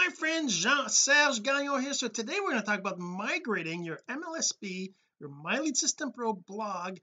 [0.00, 1.92] my friend Jean-Serge Gagnon here.
[1.92, 6.32] So today we're going to talk about migrating your MLSP your My Lead System Pro
[6.32, 6.96] blog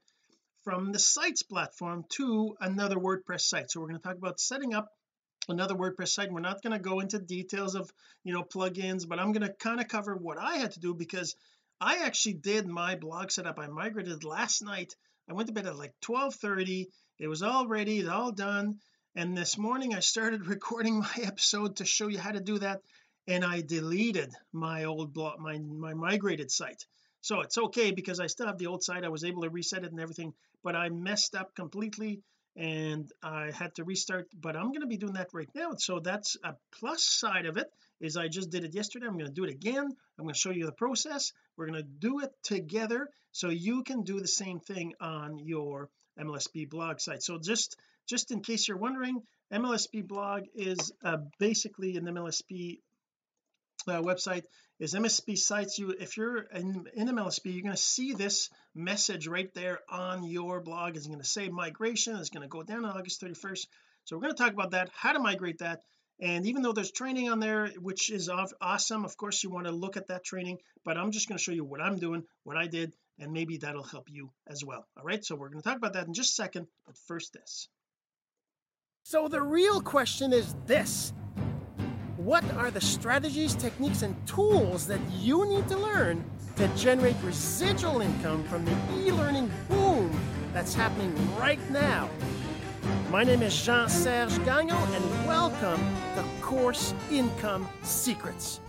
[0.64, 3.70] from the sites platform to another WordPress site.
[3.70, 4.88] So we're going to talk about setting up
[5.48, 6.32] another WordPress site.
[6.32, 7.88] We're not going to go into details of
[8.24, 10.92] you know plugins but I'm going to kind of cover what I had to do
[10.92, 11.36] because
[11.80, 13.60] I actually did my blog setup.
[13.60, 14.92] I migrated last night.
[15.30, 16.88] I went to bed at like 12 30
[17.20, 18.80] it was all ready it's all done
[19.18, 22.82] and this morning I started recording my episode to show you how to do that
[23.26, 26.86] and I deleted my old blog my my migrated site.
[27.20, 29.02] So it's okay because I still have the old site.
[29.04, 32.20] I was able to reset it and everything but I messed up completely
[32.54, 35.72] and I had to restart but I'm going to be doing that right now.
[35.78, 39.06] So that's a plus side of it is I just did it yesterday.
[39.08, 39.96] I'm going to do it again.
[40.16, 41.32] I'm going to show you the process.
[41.56, 45.90] We're going to do it together so you can do the same thing on your
[46.20, 47.24] MLSP blog site.
[47.24, 47.76] So just
[48.08, 49.22] just in case you're wondering
[49.52, 52.80] MLSP blog is uh, basically an MLSP
[53.86, 54.44] uh, website.
[54.78, 55.78] Is MSP sites.
[55.78, 60.22] You if you're in, in MLSP you're going to see this message right there on
[60.22, 60.96] your blog.
[60.96, 62.16] It's going to say migration.
[62.16, 63.66] It's going to go down on August 31st
[64.04, 65.82] so we're going to talk about that how to migrate that.
[66.20, 69.72] And even though there's training on there which is awesome of course you want to
[69.72, 72.56] look at that training but I'm just going to show you what I'm doing what
[72.56, 74.86] I did and maybe that'll help you as well.
[74.96, 75.24] All right?
[75.24, 77.68] So we're going to talk about that in just a second but first this
[79.10, 81.14] so the real question is this
[82.18, 86.22] what are the strategies, techniques, and tools that you need to learn
[86.56, 90.14] to generate residual income from the e learning boom
[90.52, 92.10] that's happening right now?
[93.10, 95.80] My name is Jean Serge Gagnon, and welcome
[96.14, 98.60] to Course Income Secrets.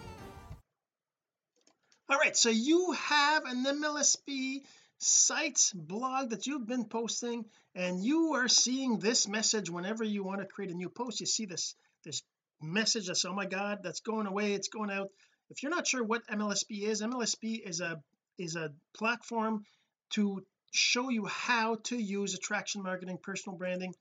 [2.07, 4.61] All right, so you have an MLSP
[4.99, 7.43] sites blog that you've been posting
[7.75, 11.19] and you are seeing this message whenever you want to create a new post.
[11.19, 12.23] You see this this
[12.61, 15.09] message that's oh my god that's going away it's going out.
[15.49, 18.01] If you're not sure what MLSP is MLSP is a
[18.37, 19.63] is a platform
[20.11, 23.93] to show you how to use attraction marketing personal branding.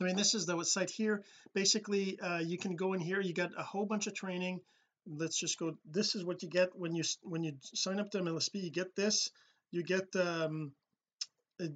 [0.00, 1.22] I mean this is the site here.
[1.54, 4.60] Basically uh, you can go in here you got a whole bunch of training.
[5.06, 8.18] Let's just go this is what you get when you when you sign up to
[8.18, 9.30] MLSP you get this
[9.72, 10.72] you get um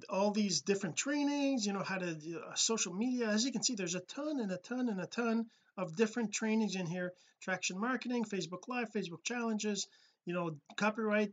[0.09, 3.27] all these different trainings you know how to uh, social media.
[3.29, 5.45] As you can see there's a ton and a ton and a ton
[5.77, 7.13] of different trainings in here.
[7.41, 9.87] Traction marketing Facebook live Facebook challenges
[10.25, 11.31] you know copyright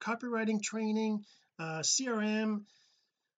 [0.00, 1.24] copywriting training
[1.58, 2.62] uh CRM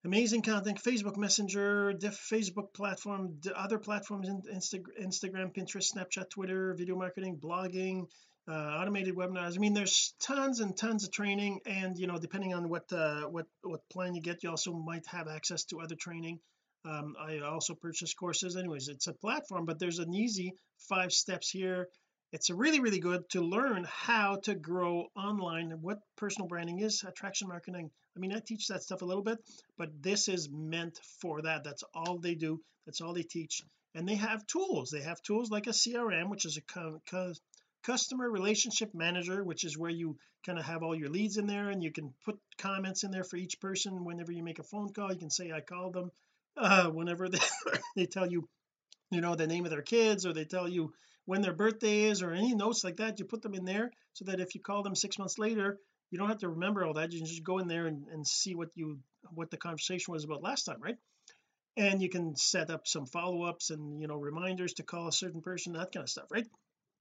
[0.05, 1.93] amazing content Facebook messenger
[2.33, 8.07] Facebook platform the other platforms Insta Instagram Pinterest Snapchat Twitter video marketing blogging
[8.49, 9.57] uh, automated webinars.
[9.57, 13.23] I mean there's tons and tons of training and you know depending on what uh,
[13.23, 16.39] what what plan you get you also might have access to other training.
[16.85, 18.89] Um, I also purchase courses anyways.
[18.89, 20.53] It's a platform but there's an easy
[20.89, 21.89] five steps here.
[22.33, 27.49] It's really really good to learn how to grow online what personal branding is attraction
[27.49, 27.91] marketing.
[28.17, 29.39] I mean I teach that stuff a little bit
[29.77, 31.65] but this is meant for that.
[31.65, 32.61] That's all they do.
[32.87, 33.63] That's all they teach.
[33.97, 34.91] And they have tools.
[34.91, 36.63] They have tools like a CRM which is a
[37.87, 41.71] customer relationship manager which is where you kind of have all your leads in there
[41.71, 44.93] and you can put comments in there for each person whenever you make a phone
[44.93, 45.13] call.
[45.13, 46.11] You can say I called them
[46.57, 47.39] uh whenever they,
[47.95, 48.49] they tell you
[49.11, 50.93] you know the name of their kids or they tell you
[51.27, 54.25] when their birthday is or any notes like that you put them in there so
[54.25, 55.79] that if you call them six months later
[56.11, 57.13] you don't have to remember all that.
[57.13, 58.99] You just go in there and, and see what you
[59.35, 60.97] what the conversation was about last time right?
[61.77, 65.43] And you can set up some follow-ups and you know reminders to call a certain
[65.43, 66.47] person that kind of stuff right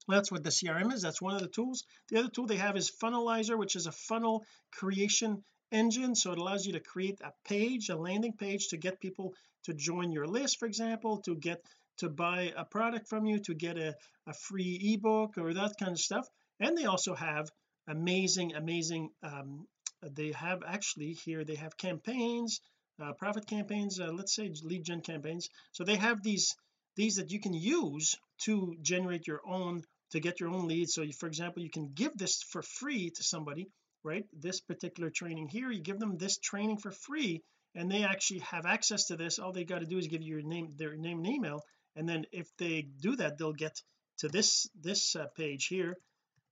[0.08, 1.02] that's what the CRM is.
[1.02, 1.84] That's one of the tools.
[2.08, 6.14] The other tool they have is funnelizer which is a funnel creation engine.
[6.14, 9.34] So it allows you to create a page a landing page to get people
[9.64, 11.60] to join your list for example to get
[11.98, 13.94] to buy a product from you to get a,
[14.26, 16.28] a free ebook or that kind of stuff.
[16.60, 17.50] And they also have
[17.88, 19.66] amazing amazing um,
[20.02, 22.60] they have actually here they have campaigns
[23.00, 25.48] uh, profit campaigns uh, let's say lead gen campaigns.
[25.72, 26.54] So they have these
[26.96, 30.94] these that you can use to generate your own to get your own leads.
[30.94, 33.68] So you, for example you can give this for free to somebody
[34.06, 34.24] right?
[34.32, 37.42] This particular training here you give them this training for free
[37.74, 39.38] and they actually have access to this.
[39.38, 41.60] All they got to do is give you your name their name and email
[41.96, 43.82] and then if they do that they'll get
[44.18, 45.96] to this this uh, page here.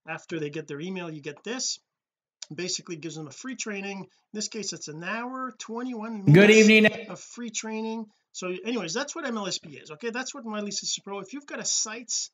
[0.07, 1.79] After they get their email you get this.
[2.53, 3.99] Basically gives them a free training.
[3.99, 8.05] In this case it's an hour 21 minutes good evening of free training.
[8.33, 10.09] So anyways that's what MLSP is okay?
[10.09, 11.19] That's what My System Pro.
[11.19, 12.31] If you've got a sites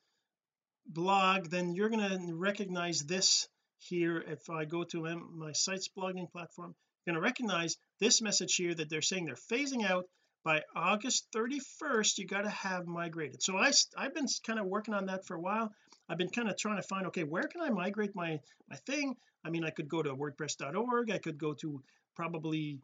[0.85, 3.47] blog then you're going to recognize this
[3.77, 4.17] here.
[4.19, 6.75] If I go to my sites blogging platform
[7.05, 10.05] you're going to recognize this message here that they're saying they're phasing out.
[10.43, 13.43] By August 31st you got to have migrated.
[13.43, 15.71] So I I've been kind of working on that for a while.
[16.09, 19.15] I've been kind of trying to find okay where can I migrate my my thing?
[19.45, 21.83] I mean I could go to wordpress.org I could go to
[22.15, 22.79] probably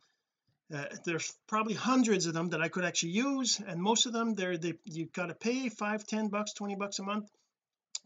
[0.71, 3.59] uh, there's probably hundreds of them that I could actually use.
[3.65, 6.99] And most of them they're they you got to pay five ten bucks 20 bucks
[6.99, 7.27] a month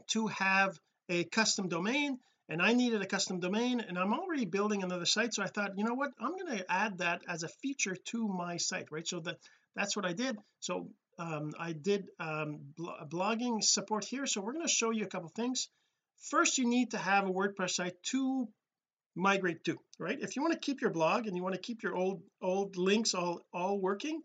[0.08, 2.20] to have a custom domain
[2.50, 5.78] and I needed a custom domain and I'm already building another site so I thought
[5.78, 6.12] you know what?
[6.20, 9.08] I'm going to add that as a feature to my site right?
[9.08, 9.38] So that
[9.76, 10.38] that's what I did.
[10.60, 14.26] So um, I did um, blogging support here.
[14.26, 15.70] So we're going to show you a couple things.
[16.30, 18.48] First you need to have a WordPress site to
[19.16, 20.18] migrate to right?
[20.20, 22.78] If you want to keep your blog and you want to keep your old old
[22.78, 24.22] links all all working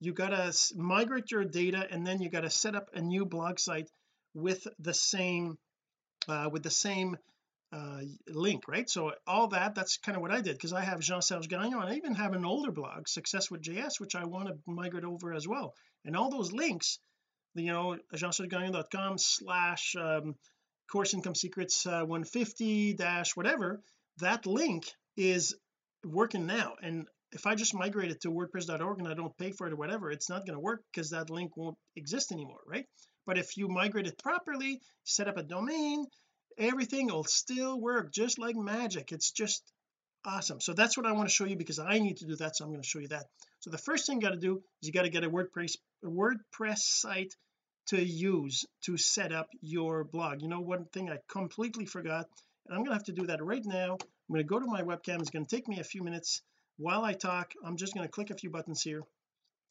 [0.00, 3.24] you got to migrate your data and then you got to set up a new
[3.24, 3.88] blog site
[4.34, 5.56] with the same
[6.28, 7.16] uh, with the same
[7.72, 8.88] uh, link right?
[8.88, 11.94] So all that that's kind of what I did because I have Jean-Serge Gagnon I
[11.94, 15.48] even have an older blog success with JS which I want to migrate over as
[15.48, 15.74] well.
[16.04, 16.98] And all those links
[17.54, 20.34] you know jean-sergegagnon.com slash um,
[20.90, 23.80] course income secrets uh, 150 dash whatever
[24.18, 24.84] that link
[25.16, 25.56] is
[26.04, 26.74] working now.
[26.82, 29.76] And if I just migrate it to wordpress.org and I don't pay for it or
[29.76, 32.86] whatever it's not going to work because that link won't exist anymore right
[33.26, 36.06] but if you migrate it properly set up a domain
[36.58, 39.12] everything will still work just like magic.
[39.12, 39.62] It's just
[40.24, 40.60] awesome.
[40.60, 42.64] So that's what I want to show you because I need to do that so
[42.64, 43.26] I'm going to show you that.
[43.60, 45.76] So the first thing you got to do is you got to get a WordPress
[46.04, 47.34] a WordPress site
[47.86, 50.42] to use to set up your blog.
[50.42, 52.26] You know one thing I completely forgot?
[52.66, 53.92] And I'm gonna have to do that right now.
[53.92, 55.20] I'm going to go to my webcam.
[55.20, 56.40] It's going to take me a few minutes.
[56.78, 59.02] While I talk I'm just going to click a few buttons here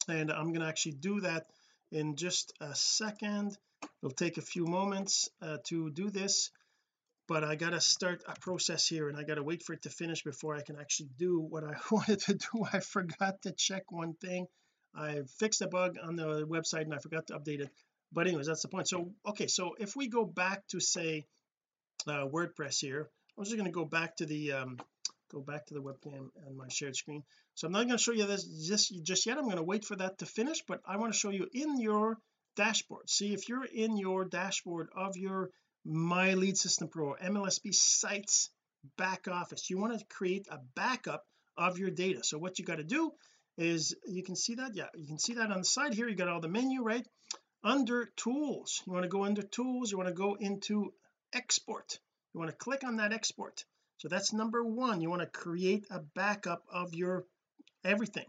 [0.08, 1.46] and I'm going to actually do that
[1.94, 3.56] in just a second.
[4.02, 6.50] It'll take a few moments uh, to do this
[7.26, 9.82] but I got to start a process here and I got to wait for it
[9.82, 12.66] to finish before I can actually do what I wanted to do.
[12.72, 14.46] I forgot to check one thing.
[14.94, 17.70] I fixed a bug on the website and I forgot to update it.
[18.12, 18.88] But anyways that's the point.
[18.88, 21.24] So okay so if we go back to say
[22.06, 24.78] uh, WordPress here I'm just going to go back to the um
[25.30, 27.22] go back to the webcam and my shared screen.
[27.54, 29.38] So I'm not going to show you this just just yet.
[29.38, 31.80] I'm going to wait for that to finish but I want to show you in
[31.80, 32.18] your
[32.56, 33.08] dashboard.
[33.08, 35.50] See if you're in your dashboard of your
[35.84, 38.50] my lead system pro MLSP sites
[38.96, 41.24] back office you want to create a backup
[41.56, 42.22] of your data.
[42.22, 43.12] So what you got to do
[43.56, 44.72] is you can see that?
[44.74, 46.08] Yeah you can see that on the side here.
[46.08, 47.06] You got all the menu right?
[47.62, 48.82] Under tools.
[48.86, 49.90] You want to go under tools.
[49.90, 50.92] You want to go into
[51.32, 51.98] export.
[52.32, 53.64] You want to click on that export
[53.98, 55.00] so that's number one.
[55.00, 57.24] You want to create a backup of your
[57.84, 58.26] everything.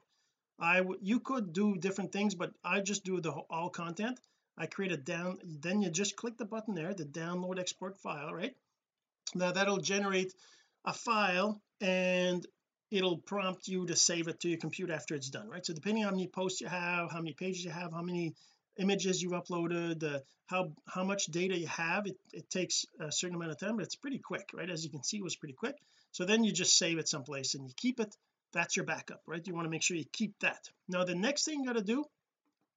[0.59, 4.19] I you could do different things but I just do the all content.
[4.57, 8.33] I create a down then you just click the button there the download export file
[8.33, 8.56] right?
[9.33, 10.33] Now that'll generate
[10.85, 12.45] a file and
[12.91, 15.65] it'll prompt you to save it to your computer after it's done right?
[15.65, 18.33] So depending on how many posts you have how many pages you have how many
[18.77, 23.51] images you've uploaded how how much data you have it, it takes a certain amount
[23.51, 24.69] of time but it's pretty quick right?
[24.69, 25.75] As you can see it was pretty quick.
[26.12, 28.16] So then you just save it someplace and you keep it.
[28.54, 29.45] That's your backup right?
[29.45, 30.69] You want to make sure you keep that.
[30.88, 32.06] Now the next thing you got to do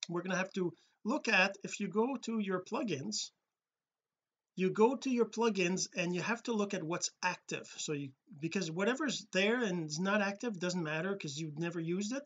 [0.09, 0.73] we're going to have to
[1.05, 3.31] look at if you go to your plugins
[4.59, 7.73] you go to your plugins and you have to look at what's active.
[7.77, 8.09] So you
[8.41, 12.25] because whatever's there and is not active doesn't matter because you've never used it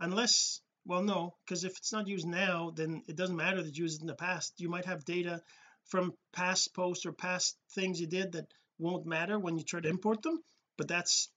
[0.00, 3.84] unless well no because if it's not used now then it doesn't matter that you
[3.84, 4.54] used it in the past.
[4.58, 5.40] You might have data
[5.86, 8.46] from past posts or past things you did that
[8.78, 10.38] won't matter when you try to import them
[10.76, 11.30] but that's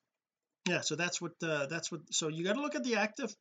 [0.67, 3.33] yeah so that's what uh, that's what so you got to look at the active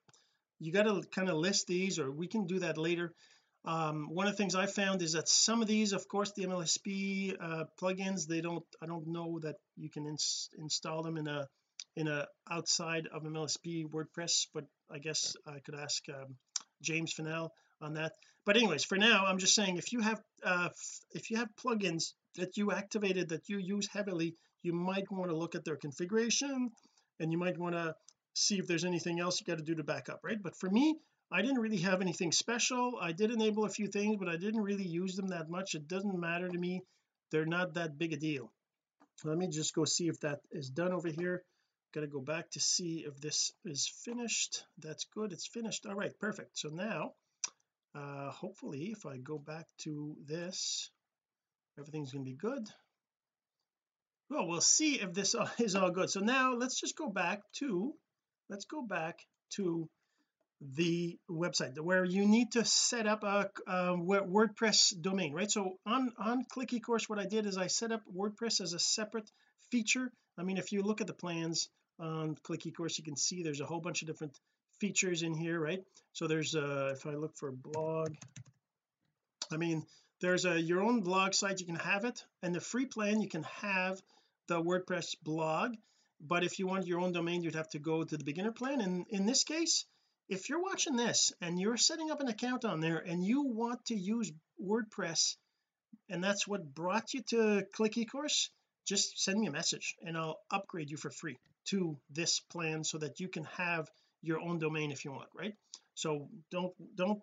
[0.58, 3.12] you got to kind of list these or we can do that later.
[3.64, 6.44] Um, one of the things I found is that some of these of course the
[6.44, 11.26] MLSP uh, plugins they don't I don't know that you can ins install them in
[11.26, 11.48] a
[11.96, 16.36] in a outside of MLSP WordPress but I guess I could ask um,
[16.82, 18.12] James Fennell on that.
[18.44, 20.68] But anyways for now I'm just saying if you have uh,
[21.12, 25.36] if you have plugins that you activated that you use heavily you might want to
[25.36, 26.70] look at their configuration
[27.18, 27.94] and you might want to
[28.34, 30.42] see if there's anything else you got to do to back up right?
[30.42, 30.96] But for me
[31.32, 32.98] I didn't really have anything special.
[33.00, 35.74] I did enable a few things but I didn't really use them that much.
[35.74, 36.82] It doesn't matter to me.
[37.32, 38.52] They're not that big a deal.
[39.24, 41.42] Let me just go see if that is done over here
[42.06, 44.64] to go back to see if this is finished.
[44.78, 45.86] That's good it's finished.
[45.86, 46.58] All right perfect.
[46.58, 47.12] So now
[47.94, 50.90] uh hopefully if I go back to this
[51.78, 52.68] everything's to be good.
[54.28, 56.10] Well we'll see if this is all good.
[56.10, 57.94] So now let's just go back to
[58.48, 59.20] let's go back
[59.56, 59.88] to
[60.60, 65.50] the website where you need to set up a, a WordPress domain right?
[65.50, 68.78] So on on click eCourse what I did is I set up WordPress as a
[68.78, 69.30] separate
[69.70, 73.42] feature I mean if you look at the plans on click eCourse you can see
[73.42, 74.38] there's a whole bunch of different
[74.80, 75.82] features in here right?
[76.12, 78.14] So there's uh if I look for blog
[79.50, 79.86] I mean
[80.20, 82.24] there's a your own blog site you can have it.
[82.42, 84.00] And the free plan you can have
[84.48, 85.74] the WordPress blog.
[86.20, 88.80] But if you want your own domain you'd have to go to the beginner plan.
[88.80, 89.84] And in this case
[90.28, 93.84] if you're watching this and you're setting up an account on there and you want
[93.86, 95.36] to use WordPress
[96.08, 98.48] and that's what brought you to click eCourse
[98.86, 102.98] just send me a message and I'll upgrade you for free to this plan so
[102.98, 103.90] that you can have
[104.22, 105.54] your own domain if you want right?
[105.94, 107.20] So don't don't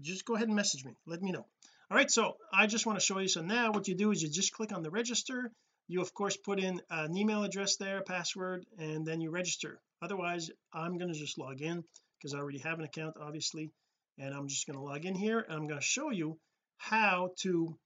[0.00, 0.94] just go ahead and message me.
[1.06, 1.46] Let me know.
[1.90, 3.28] All right so I just want to show you.
[3.28, 5.50] So now what you do is you just click on the register.
[5.86, 9.80] You of course put in an email address there password and then you register.
[10.02, 11.84] Otherwise I'm going to just log in
[12.18, 13.70] because I already have an account obviously
[14.18, 16.38] and I'm just going to log in here and I'm going to show you
[16.76, 17.78] how to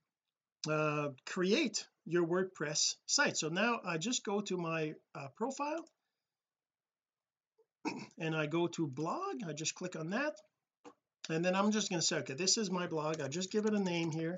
[0.71, 3.37] uh, create your WordPress site.
[3.37, 5.85] So now I just go to my uh, profile
[8.19, 9.43] and I go to blog.
[9.47, 10.35] I just click on that.
[11.31, 13.21] And then I'm just going to say okay this is my blog.
[13.21, 14.35] I just give it a name here.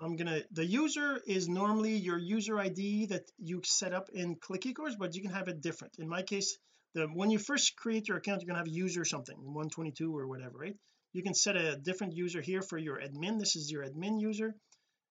[0.00, 4.62] I'm gonna the user is normally your user ID that you set up in click
[4.62, 5.94] eCourse but you can have it different.
[5.98, 6.58] In my case
[6.94, 10.26] the when you first create your account you're gonna have a user something 122 or
[10.26, 10.76] whatever right?
[11.12, 13.38] You can set a different user here for your admin.
[13.38, 14.54] This is your admin user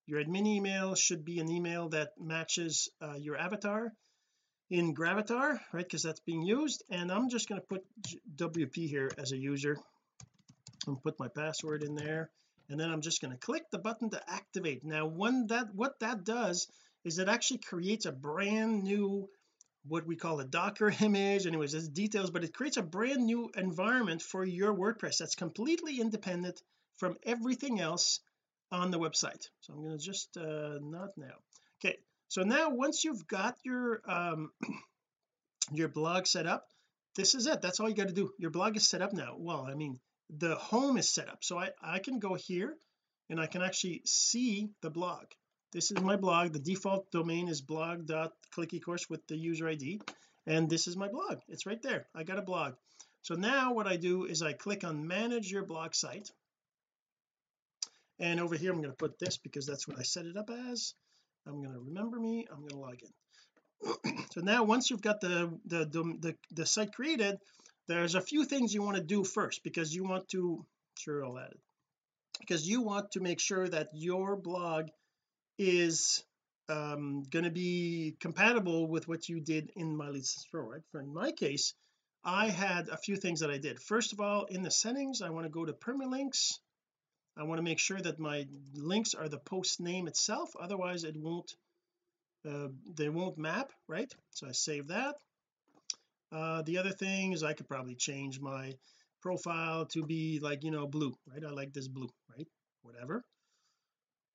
[0.05, 3.93] your admin email should be an email that matches uh, your avatar
[4.69, 5.85] in Gravatar right?
[5.85, 6.83] Because that's being used.
[6.89, 7.85] And I'm just going to put
[8.35, 9.77] WP here as a user.
[10.87, 12.29] And put my password in there.
[12.69, 14.83] And then I'm just going to click the button to activate.
[14.83, 16.67] Now when that what that does
[17.05, 19.29] is it actually creates a brand new
[19.85, 21.45] what we call a docker image.
[21.45, 26.01] Anyways there's details but it creates a brand new environment for your WordPress that's completely
[26.01, 26.61] independent
[26.97, 28.19] from everything else
[28.73, 29.47] on the website.
[29.61, 31.37] So I'm going to just uh not now.
[31.79, 34.51] Okay so now once you've got your um
[35.71, 36.65] your blog set up
[37.15, 37.61] this is it.
[37.61, 38.31] That's all you got to do.
[38.39, 39.35] Your blog is set up now.
[39.37, 39.99] Well I mean
[40.35, 41.43] the home is set up.
[41.43, 42.75] So I I can go here
[43.29, 45.25] and I can actually see the blog.
[45.71, 46.53] This is my blog.
[46.53, 50.01] The default domain is blog.clickecourse with the user ID
[50.47, 51.39] and this is my blog.
[51.47, 52.07] It's right there.
[52.15, 52.73] I got a blog.
[53.21, 56.31] So now what I do is I click on manage your blog site
[58.19, 60.49] and over here I'm going to put this because that's what I set it up
[60.71, 60.93] as.
[61.45, 62.47] I'm going to remember me.
[62.49, 63.09] I'm going to log in.
[64.31, 67.37] So now once you've got the, the the the, site created
[67.87, 70.65] there's a few things you want to do first because you want to
[70.97, 71.59] sure I'll add it.
[72.39, 74.87] Because you want to make sure that your blog
[75.59, 76.23] is
[76.69, 80.81] um going to be compatible with what you did in my lead throw right?
[80.91, 81.73] For in my case
[82.23, 83.81] I had a few things that I did.
[83.81, 86.53] First of all in the settings I want to go to permalinks
[87.35, 91.17] I want to make sure that my links are the post name itself otherwise it
[91.17, 91.55] won't
[92.47, 94.13] uh, they won't map right?
[94.31, 95.15] So I save that.
[96.31, 98.73] Uh, the other thing is I could probably change my
[99.21, 101.43] profile to be like you know blue right?
[101.43, 102.47] I like this blue right?
[102.81, 103.23] Whatever.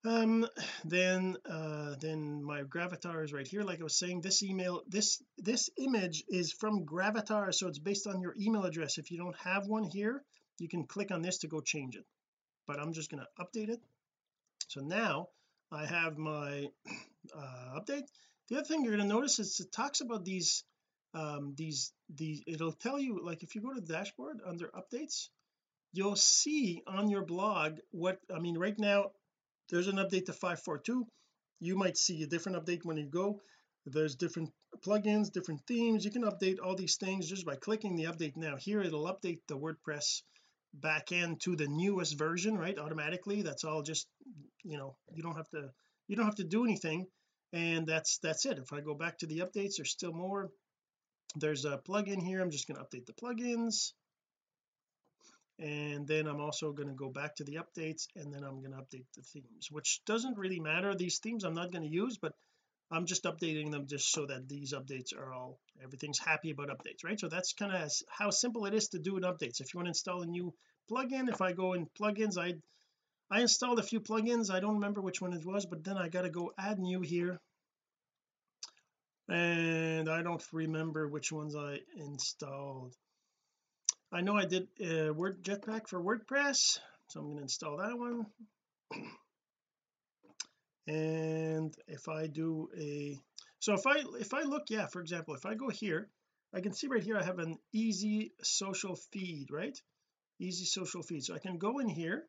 [0.05, 0.47] Um
[0.85, 3.63] then uh then my gravatar is right here.
[3.63, 8.07] Like I was saying this email this this image is from gravatar so it's based
[8.07, 8.99] on your email address.
[8.99, 10.25] If you don't have one here
[10.59, 12.05] you can click on this to go change it
[12.69, 13.81] but I'm just going to update it.
[14.69, 15.31] So now
[15.73, 16.69] I have my
[17.37, 18.05] uh, update.
[18.49, 20.63] The other thing you're going to notice is it talks about these
[21.15, 25.31] um these these it'll tell you like if you go to the dashboard under updates
[25.95, 29.13] you'll see on your blog what I mean right now
[29.71, 31.07] there's an update to 542
[31.61, 33.41] you might see a different update when you go.
[33.87, 34.53] There's different
[34.85, 36.05] plugins different themes.
[36.05, 38.57] You can update all these things just by clicking the update now.
[38.57, 40.23] Here it'll update the WordPress
[40.79, 42.79] backend to the newest version right?
[42.79, 44.07] Automatically that's all just
[44.65, 45.71] you know you don't have to
[46.09, 47.07] you don't have to do anything.
[47.53, 48.59] And that's that's it.
[48.59, 50.51] If I go back to the updates there's still more.
[51.37, 52.41] There's a plugin here.
[52.41, 53.93] I'm just going to update the plugins.
[55.59, 58.73] And then I'm also going to go back to the updates and then I'm going
[58.73, 60.95] to update the themes which doesn't really matter.
[60.95, 62.33] These themes I'm not going to use but
[62.91, 67.05] I'm just updating them just so that these updates are all everything's happy about updates
[67.05, 67.21] right?
[67.21, 69.87] So that's kind of how simple it is to do an updates if you want
[69.87, 70.55] to install a new
[70.91, 72.55] plugin if I go in plugins I
[73.31, 74.51] I installed a few plugins.
[74.51, 77.03] I don't remember which one it was but then I got to go add new
[77.03, 77.39] here.
[79.29, 82.95] And I don't remember which ones I installed.
[84.11, 86.79] I know I did uh, word jetpack for WordPress
[87.09, 88.27] so I'm going to install that one
[90.89, 93.19] and if I do a
[93.61, 96.09] so if I if I look yeah for example if I go here
[96.55, 99.79] I can see right here I have an easy social feed right?
[100.41, 101.25] Easy social feed.
[101.25, 102.25] So I can go in here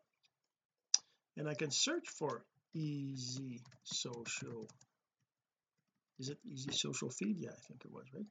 [1.37, 4.67] and I can search for easy social
[6.19, 7.37] is it easy social feed?
[7.39, 8.25] Yeah I think it was right?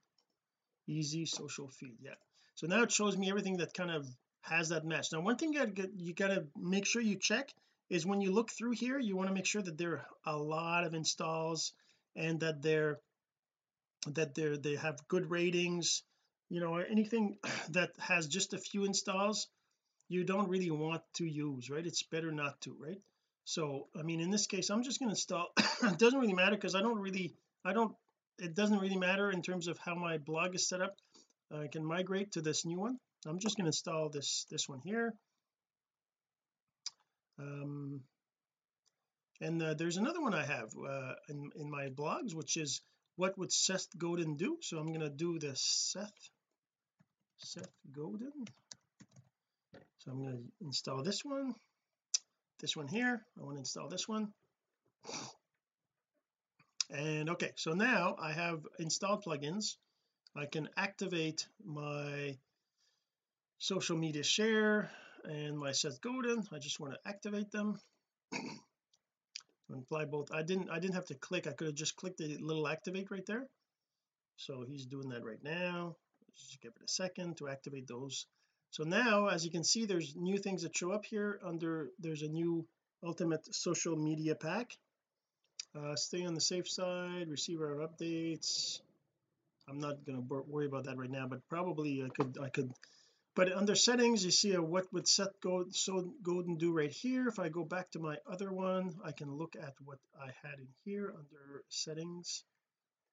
[0.87, 2.18] Easy social feed yeah.
[2.54, 4.06] So now it shows me everything that kind of
[4.42, 5.06] has that match.
[5.11, 7.50] Now one thing you gotta, you gotta make sure you check
[7.90, 10.37] is when you look through here you want to make sure that there are a
[10.37, 11.73] lot of installs
[12.16, 12.99] and that they're
[14.07, 16.02] that they're they have good ratings
[16.49, 17.37] you know anything
[17.71, 19.49] that has just a few installs
[20.09, 21.87] you don't really want to use right?
[21.87, 23.00] It's better not to right?
[23.45, 25.49] So I mean in this case I'm just going to install
[25.83, 27.95] it doesn't really matter because I don't really I don't
[28.38, 30.95] it doesn't really matter in terms of how my blog is set up.
[31.52, 32.99] I can migrate to this new one.
[33.26, 35.14] I'm just going to install this this one here
[37.38, 38.00] um
[39.40, 42.80] and uh, there's another one I have uh, in, in my blogs which is
[43.16, 44.59] what would Seth Godin do?
[44.62, 46.30] So I'm going to do the Seth
[47.38, 48.47] Seth Godin.
[49.99, 51.54] So I'm going to install this one
[52.61, 53.25] this one here.
[53.38, 54.33] I want to install this one.
[56.90, 59.76] And okay so now I have installed plugins.
[60.37, 62.38] I can activate my
[63.59, 64.90] social media share
[65.28, 67.78] and my Seth Godin I just want to activate them.
[69.70, 70.32] Apply both.
[70.32, 71.47] I didn't I didn't have to click.
[71.47, 73.47] I could have just clicked the little activate right there.
[74.37, 75.97] So he's doing that right now.
[76.37, 78.26] Just give it a second to activate those.
[78.70, 82.23] So now as you can see there's new things that show up here under there's
[82.23, 82.66] a new
[83.04, 84.73] ultimate social media pack.
[85.78, 88.80] Uh, stay on the safe side receive our updates.
[89.68, 92.73] I'm not going to worry about that right now but probably I could I could
[93.38, 97.28] but under settings you see a what would Seth Godin do right here.
[97.28, 100.59] If I go back to my other one I can look at what I had
[100.59, 102.42] in here under settings.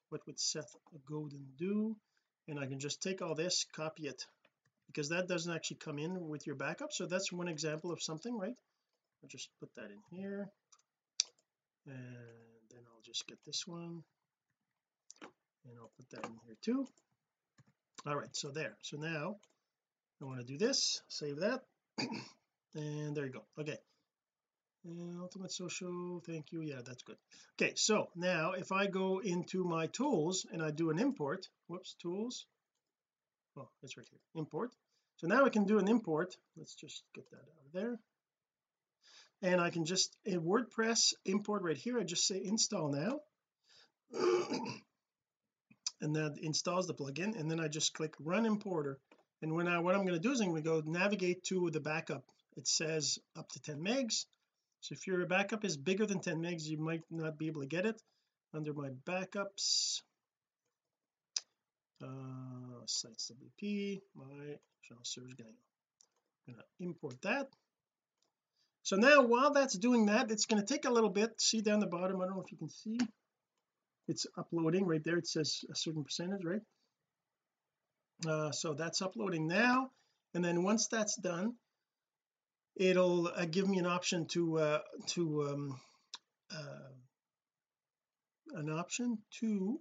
[0.09, 0.75] What would Seth
[1.07, 1.95] Godin do?
[2.47, 4.25] And I can just take all this copy it
[4.87, 6.91] because that doesn't actually come in with your backup.
[6.91, 8.57] So that's one example of something right?
[9.21, 10.49] I'll just put that in here.
[11.85, 14.01] And then I'll just get this one.
[15.21, 16.87] And I'll put that in here too.
[18.07, 18.75] All right so there.
[18.81, 19.35] So now
[20.21, 21.61] I want to do this save that.
[22.77, 23.45] And there you go.
[23.57, 23.77] Okay.
[24.83, 26.61] And ultimate social thank you.
[26.61, 27.15] Yeah that's good.
[27.55, 31.95] Okay so now if I go into my tools and I do an import whoops
[32.01, 32.45] tools.
[33.57, 34.71] Oh it's right here import.
[35.17, 36.35] So now I can do an import.
[36.57, 37.99] Let's just get that out of there.
[39.41, 41.97] And I can just in WordPress import right here.
[41.97, 43.19] I just say install now.
[46.01, 48.99] And that installs the plugin and then I just click run importer
[49.41, 51.69] and when I what I'm going to do is I'm going to go navigate to
[51.69, 52.23] the backup.
[52.57, 54.25] It says up to 10 megs.
[54.81, 57.67] So if your backup is bigger than 10 megs you might not be able to
[57.67, 58.01] get it.
[58.53, 60.01] Under my backups
[62.01, 65.55] uh sites WP my channel servers gang
[66.47, 67.47] I'm going to import that.
[68.83, 71.41] So now while that's doing that it's going to take a little bit.
[71.41, 72.99] See down the bottom I don't know if you can see.
[74.07, 75.17] It's uploading right there.
[75.17, 76.61] It says a certain percentage right
[78.27, 79.91] uh, so that's uploading now.
[80.33, 81.55] And then once that's done
[82.75, 85.79] it'll uh, give me an option to uh to um
[86.51, 86.89] uh
[88.53, 89.79] an option to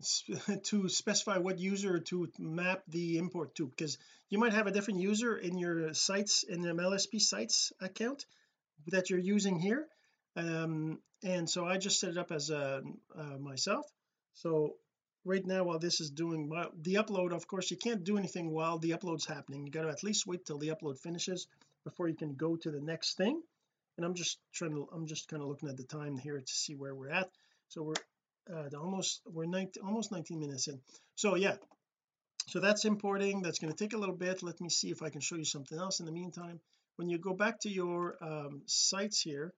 [0.64, 3.66] to specify what user to map the import to.
[3.66, 3.96] Because
[4.28, 8.26] you might have a different user in your sites in the MLSP sites account
[8.88, 9.86] that you're using here.
[10.36, 12.82] Um and so I just set it up as a
[13.16, 13.86] uh, myself
[14.34, 14.74] so
[15.24, 16.48] right now while this is doing
[16.82, 19.64] the upload of course you can't do anything while the upload's happening.
[19.64, 21.46] You got to at least wait till the upload finishes
[21.84, 23.42] before you can go to the next thing.
[23.96, 26.52] And I'm just trying to I'm just kind of looking at the time here to
[26.52, 27.30] see where we're at.
[27.68, 30.80] So we're uh, almost we're 19 almost 19 minutes in.
[31.14, 31.56] So yeah.
[32.48, 33.40] So that's importing.
[33.40, 34.42] That's going to take a little bit.
[34.42, 36.60] Let me see if I can show you something else in the meantime.
[36.96, 39.54] When you go back to your um, sites here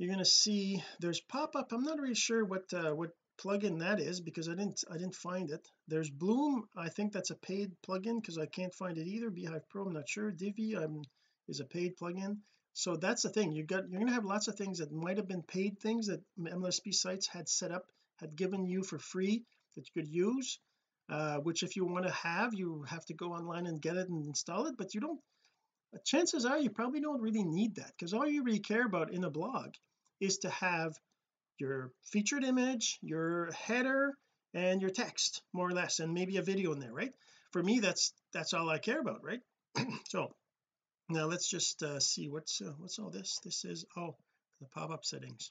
[0.00, 1.72] you're going to see there's pop-up.
[1.72, 3.10] I'm not really sure what uh, what
[3.42, 5.66] plugin that is because I didn't I didn't find it.
[5.88, 9.30] There's Bloom I think that's a paid plugin because I can't find it either.
[9.30, 10.30] Beehive Pro I'm not sure.
[10.30, 11.02] Divi I'm,
[11.48, 12.38] is a paid plugin.
[12.72, 13.52] So that's the thing.
[13.52, 16.22] You got you're to have lots of things that might have been paid things that
[16.38, 20.58] MLSP sites had set up had given you for free that you could use
[21.10, 24.08] uh, which if you want to have you have to go online and get it
[24.08, 24.76] and install it.
[24.78, 25.20] But you don't
[26.04, 29.24] chances are you probably don't really need that because all you really care about in
[29.24, 29.74] a blog
[30.20, 30.94] is to have
[31.60, 34.16] your featured image your header
[34.54, 37.12] and your text more or less and maybe a video in there right?
[37.52, 39.40] For me that's that's all I care about right?
[40.08, 40.34] So
[41.08, 43.40] now let's just uh, see what's uh, what's all this?
[43.44, 44.16] This is oh
[44.60, 45.50] the pop-up settings.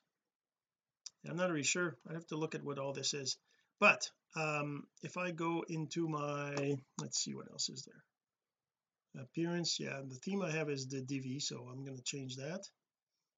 [1.28, 1.98] I'm not really sure.
[2.10, 3.38] I have to look at what all this is.
[3.80, 9.24] But um if I go into my let's see what else is there.
[9.24, 12.62] Appearance yeah the theme I have is the Divi so I'm going to change that.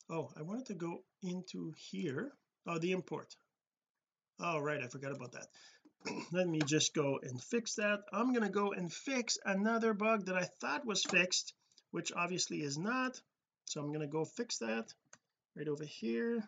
[0.09, 2.31] Oh I wanted to go into here
[2.67, 3.35] oh the import.
[4.39, 5.47] Oh right I forgot about that.
[6.31, 7.99] Let me just go and fix that.
[8.11, 11.53] I'm going to go and fix another bug that I thought was fixed
[11.91, 13.21] which obviously is not.
[13.65, 14.93] So I'm going to go fix that
[15.55, 16.43] right over here.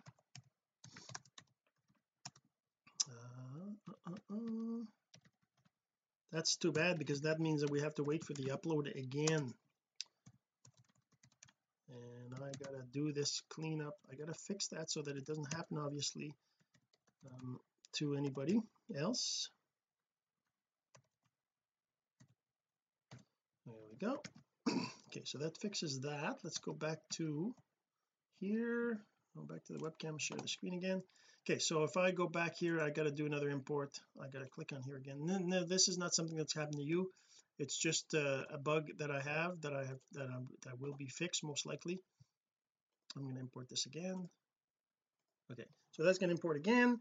[3.10, 4.84] Uh, uh, uh, uh,
[6.32, 9.54] that's too bad because that means that we have to wait for the upload again
[12.54, 13.96] I gotta do this cleanup.
[14.12, 16.34] I gotta fix that so that it doesn't happen obviously
[17.26, 17.60] um,
[17.94, 18.60] to anybody
[18.96, 19.50] else.
[23.66, 24.22] There we go.
[25.10, 26.38] Okay so that fixes that.
[26.44, 27.54] Let's go back to
[28.40, 29.00] here.
[29.36, 31.04] Go back to the webcam share the screen again.
[31.46, 34.00] Okay so if I go back here I got to do another import.
[34.20, 35.20] I got to click on here again.
[35.24, 37.12] No, no, this is not something that's happened to you.
[37.60, 40.96] It's just a, a bug that I have that I have that I'm, that will
[40.96, 42.00] be fixed most likely
[43.16, 44.30] I'm going to import this again.
[45.52, 47.00] Okay so that's going to import again.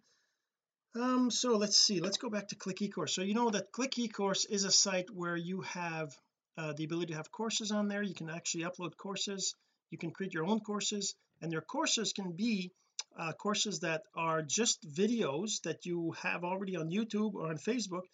[0.95, 3.11] Um so let's see let's go back to click ecourse.
[3.11, 6.15] So you know that click ecourse is a site where you have
[6.59, 8.03] uh, the ability to have courses on there.
[8.03, 9.55] You can actually upload courses.
[9.91, 12.73] You can create your own courses and your courses can be
[13.19, 18.07] uh, courses that are just videos that you have already on YouTube or on Facebook.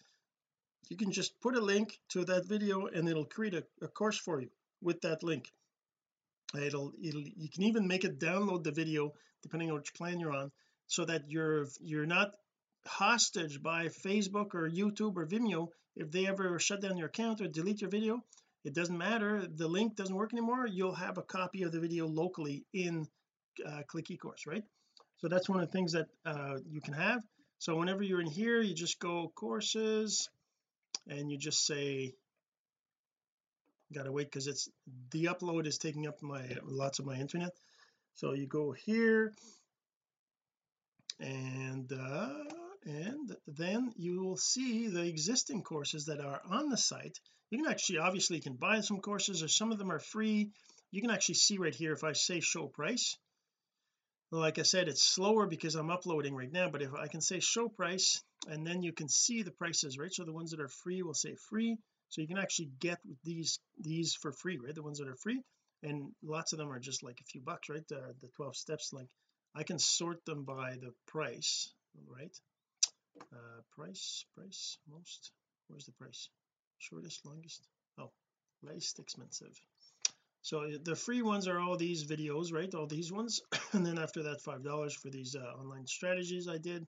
[0.89, 4.17] You can just put a link to that video and it'll create a, a course
[4.17, 4.49] for you
[4.81, 5.51] with that link
[6.55, 10.33] it'll, it'll you can even make it download the video depending on which plan you're
[10.33, 10.51] on
[10.87, 12.31] so that you're you're not
[12.85, 15.67] hostage by Facebook or YouTube or Vimeo.
[15.95, 18.23] If they ever shut down your account or delete your video
[18.65, 19.47] it doesn't matter.
[19.47, 20.67] The link doesn't work anymore.
[20.67, 23.07] You'll have a copy of the video locally in
[23.65, 24.63] uh, click ecourse right?
[25.17, 27.21] So that's one of the things that uh, you can have.
[27.57, 30.29] So whenever you're in here you just go courses
[31.07, 32.13] and you just say
[33.93, 34.69] gotta wait because it's
[35.11, 37.51] the upload is taking up my lots of my internet.
[38.15, 39.33] So you go here
[41.19, 42.29] and uh
[42.85, 47.19] and then you will see the existing courses that are on the site.
[47.49, 50.51] You can actually obviously you can buy some courses or some of them are free.
[50.91, 53.17] You can actually see right here if I say show price
[54.31, 57.39] like I said it's slower because I'm uploading right now but if I can say
[57.39, 60.13] show price and then you can see the prices right?
[60.13, 61.77] So the ones that are free will say free
[62.09, 64.75] so you can actually get these these for free right?
[64.75, 65.41] The ones that are free.
[65.81, 67.87] And lots of them are just like a few bucks right?
[67.87, 69.09] The, the 12 steps like
[69.55, 71.71] I can sort them by the price
[72.07, 72.35] right?
[73.31, 75.31] Uh price price most.
[75.67, 76.29] Where's the price?
[76.79, 77.67] Shortest longest?
[77.97, 78.11] Oh
[78.63, 79.55] least expensive.
[80.41, 82.73] So the free ones are all these videos right?
[82.73, 83.41] All these ones.
[83.73, 86.87] And then after that five dollars for these uh, online strategies I did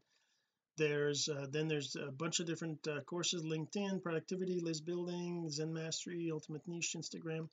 [0.82, 3.44] there's uh, then there's a bunch of different uh, courses.
[3.44, 7.50] LinkedIn productivity list building Zen mastery ultimate niche Instagram.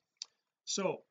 [0.65, 1.01] So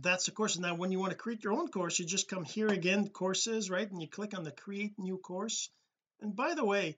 [0.00, 2.44] that's the course now when you want to create your own course you just come
[2.44, 3.90] here again courses right?
[3.90, 5.68] And you click on the create new course.
[6.20, 6.96] And by the way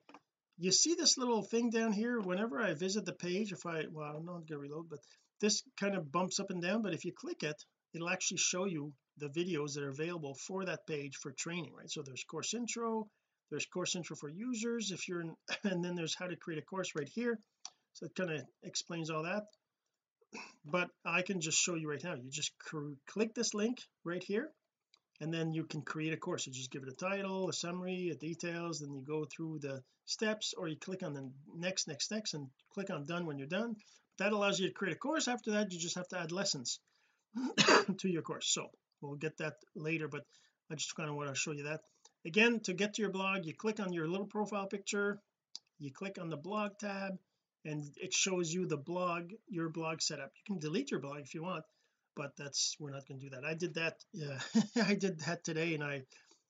[0.59, 2.20] you see this little thing down here?
[2.20, 5.01] Whenever I visit the page if I well I'm not gonna reload but
[5.40, 6.83] this kind of bumps up and down.
[6.83, 10.66] But if you click it it'll actually show you the videos that are available for
[10.66, 11.90] that page for training right?
[11.90, 13.09] So there's course intro
[13.53, 16.65] there's course intro for users if you're in and then there's how to create a
[16.65, 17.38] course right here.
[17.93, 19.45] So it kind of explains all that.
[20.65, 22.15] But I can just show you right now.
[22.15, 22.53] You just
[23.07, 24.49] click this link right here
[25.21, 26.47] and then you can create a course.
[26.47, 29.83] You just give it a title a summary a details then you go through the
[30.07, 33.59] steps or you click on the next next next and click on done when you're
[33.61, 33.77] done.
[34.19, 35.29] That allows you to create a course.
[35.29, 36.81] After that you just have to add lessons
[37.99, 38.49] to your course.
[38.49, 38.71] So
[39.03, 40.25] we'll get that later but
[40.71, 41.81] I just kind of want to show you that
[42.25, 45.21] again to get to your blog you click on your little profile picture
[45.83, 47.19] you click on the blog tab
[47.65, 50.31] and it shows you the blog your blog setup.
[50.37, 51.65] You can delete your blog if you want
[52.15, 53.45] but that's we're not going to do that.
[53.45, 54.39] I did that yeah
[54.77, 56.03] I did that today and I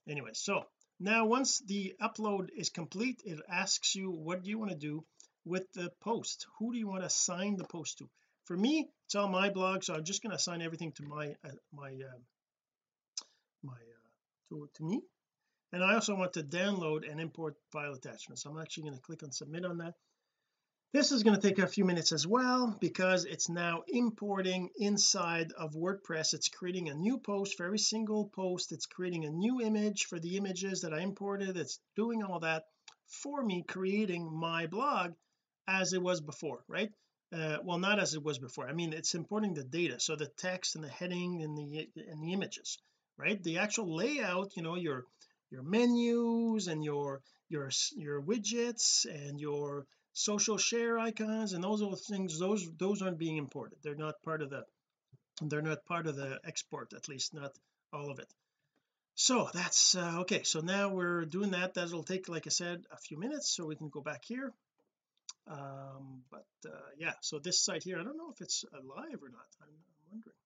[0.09, 0.65] anyway so
[1.01, 5.05] now once the upload is complete it asks you what do you want to do
[5.45, 6.47] with the post?
[6.59, 8.09] Who do you want to assign the post to?
[8.45, 11.35] For me it's all my blog so I'm just going to assign everything to my
[11.45, 12.21] uh, my uh,
[13.63, 14.09] my uh,
[14.51, 15.01] to, to me
[15.73, 18.45] and I also want to download and import file attachments.
[18.45, 19.95] I'm actually going to click on submit on that.
[20.93, 25.53] This is going to take a few minutes as well because it's now importing inside
[25.53, 26.35] of WordPress.
[26.35, 28.73] It's creating a new post for every single post.
[28.73, 31.57] It's creating a new image for the images that I imported.
[31.57, 32.65] It's doing all that
[33.07, 35.13] for me creating my blog
[35.67, 36.91] as it was before right?
[37.33, 38.69] Uh, well not as it was before.
[38.69, 42.23] I mean it's importing the data so the text and the heading and the and
[42.23, 42.79] the images
[43.17, 43.43] right?
[43.43, 45.05] The actual layout you know your
[45.53, 51.95] your menus and your your your widgets and your social share icons and those are
[51.95, 53.79] things those those aren't being imported.
[53.83, 54.65] They're not part of the
[55.43, 57.53] they're not part of the export at least not
[57.93, 58.31] all of it.
[59.15, 61.75] So that's uh, okay so now we're doing that.
[61.75, 64.53] That'll take like I said a few minutes so we can go back here.
[65.47, 69.29] Um but uh, yeah so this site here I don't know if it's alive or
[69.29, 69.51] not.
[69.61, 70.41] I'm, I'm wondering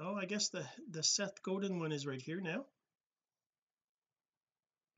[0.00, 2.64] oh I guess the the Seth Godin one is right here now.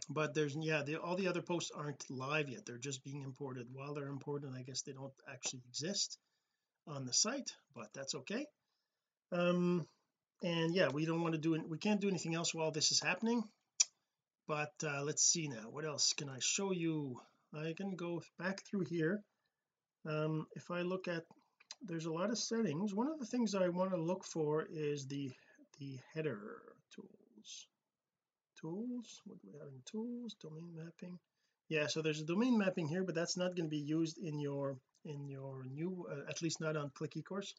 [0.08, 2.64] But there's yeah the, all the other posts aren't live yet.
[2.64, 3.66] They're just being imported.
[3.72, 6.18] While they're imported I guess they don't actually exist
[6.86, 8.46] on the site but that's okay.
[9.32, 9.86] Um
[10.42, 12.92] and yeah we don't want to do it we can't do anything else while this
[12.92, 13.42] is happening.
[14.46, 15.70] But uh, let's see now.
[15.70, 17.20] What else can I show you?
[17.52, 19.22] I can go back through here.
[20.08, 21.24] Um if I look at
[21.82, 22.94] there's a lot of settings.
[22.94, 25.32] One of the things I want to look for is the
[25.78, 26.62] the header
[26.94, 27.66] tools.
[28.60, 29.20] Tools?
[29.26, 30.34] What do we have in tools?
[30.40, 31.18] Domain mapping.
[31.68, 34.38] Yeah so there's a domain mapping here but that's not going to be used in
[34.38, 37.52] your in your new uh, at least not on click ecourse.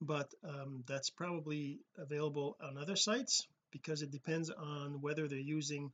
[0.00, 5.92] But um, that's probably available on other sites because it depends on whether they're using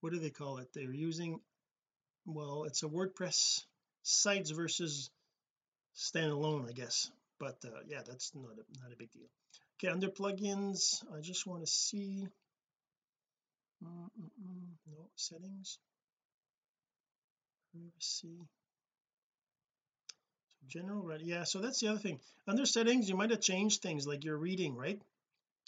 [0.00, 0.68] what do they call it?
[0.72, 1.40] They're using
[2.26, 3.64] well it's a WordPress
[4.02, 5.10] sites versus
[5.96, 7.10] standalone I guess.
[7.38, 9.28] But uh, yeah that's not a, not a big deal.
[9.78, 12.28] Okay under plugins I just want to see.
[13.82, 15.78] Mm -mm no settings.
[17.72, 18.38] Privacy.
[20.66, 22.20] General right yeah so that's the other thing.
[22.46, 25.00] Under settings you might have changed things like your reading right?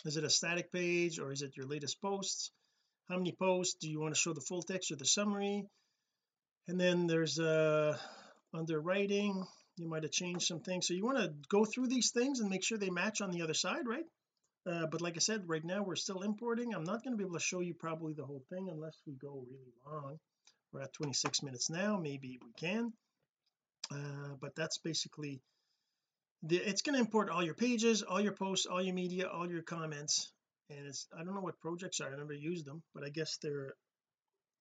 [0.04, 2.50] Is it a static page or is it your latest posts?
[3.08, 3.74] How many posts?
[3.80, 5.68] Do you want to show the full text or the summary?
[6.68, 7.98] And then there's uh
[8.52, 10.86] under writing you might have changed some things.
[10.86, 13.42] So you want to go through these things and make sure they match on the
[13.42, 14.04] other side right?
[14.66, 16.74] Uh, but like I said right now we're still importing.
[16.74, 19.14] I'm not going to be able to show you probably the whole thing unless we
[19.14, 20.18] go really long.
[20.72, 21.98] We're at 26 minutes now.
[21.98, 22.92] Maybe we can.
[23.92, 25.40] Uh, but that's basically
[26.42, 29.48] the it's going to import all your pages all your posts all your media all
[29.48, 30.32] your comments.
[30.70, 32.12] And it's I don't know what projects are.
[32.12, 33.74] I never used them but I guess they're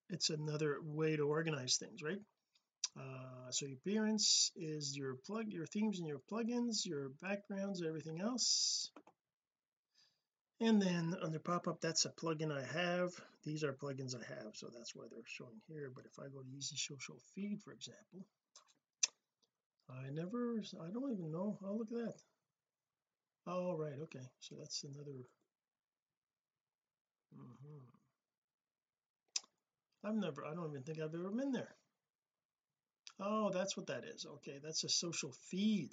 [0.09, 2.19] it's another way to organize things right
[2.97, 8.21] uh, so your appearance is your plug your themes and your plugins your backgrounds everything
[8.21, 8.89] else.
[10.61, 13.11] And then under pop-up that's a plugin I have.
[13.43, 15.91] These are plugins I have so that's why they're showing here.
[15.93, 18.25] But if I go to easy social feed for example
[19.89, 21.57] I never I don't even know.
[21.63, 22.15] Oh look at that.
[23.45, 24.25] Oh right okay.
[24.39, 25.19] So that's another
[27.35, 27.81] mm -hmm.
[30.03, 31.75] I've never I don't even think I've ever been there
[33.19, 34.25] oh that's what that is.
[34.25, 35.91] Okay that's a social feed.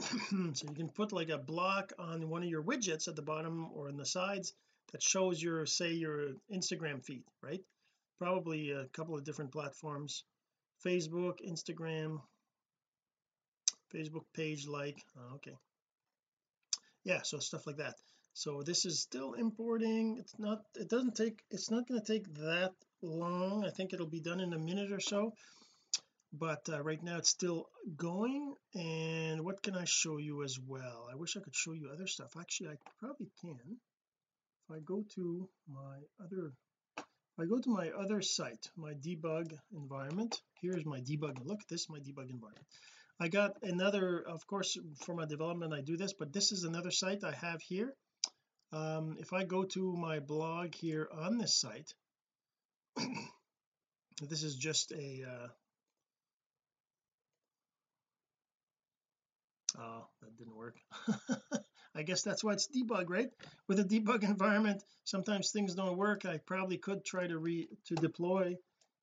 [0.54, 3.68] So you can put like a block on one of your widgets at the bottom
[3.74, 4.54] or in the sides
[4.92, 7.60] that shows your say your Instagram feed right?
[8.18, 10.24] Probably a couple of different platforms.
[10.84, 12.20] Facebook Instagram.
[13.94, 15.56] Facebook page like oh, okay.
[17.04, 17.94] Yeah so stuff like that.
[18.34, 20.16] So this is still importing.
[20.18, 22.72] It's not it doesn't take it's not going to take that
[23.02, 23.64] long.
[23.64, 25.34] I think it'll be done in a minute or so
[26.32, 27.66] but uh, right now it's still
[27.96, 31.08] going and what can I show you as well?
[31.12, 32.32] I wish I could show you other stuff.
[32.40, 33.58] Actually I probably can.
[34.64, 36.52] If I go to my other
[37.38, 41.90] I go to my other site my debug environment here's my debug look this is
[41.90, 42.66] my debug environment.
[43.20, 46.90] I got another of course for my development I do this but this is another
[46.90, 47.92] site I have here.
[48.72, 51.92] Um, if I go to my blog here on this site
[54.22, 55.48] this is just a uh,
[59.78, 60.76] oh that didn't work.
[61.94, 63.30] I guess that's why it's debug right?
[63.68, 66.24] With a debug environment sometimes things don't work.
[66.24, 68.56] I probably could try to re to deploy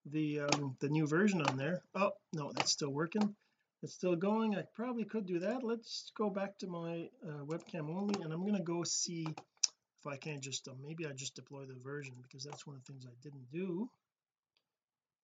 [0.06, 1.82] the um the new version on there.
[1.96, 3.36] Oh no that's still working.
[3.82, 4.58] It's still going.
[4.58, 5.64] I probably could do that.
[5.64, 10.08] Let's go back to my uh, webcam only and I'm going to go see if
[10.08, 12.92] I can't just uh, maybe I just deploy the version because that's one of the
[12.92, 13.90] things I didn't do.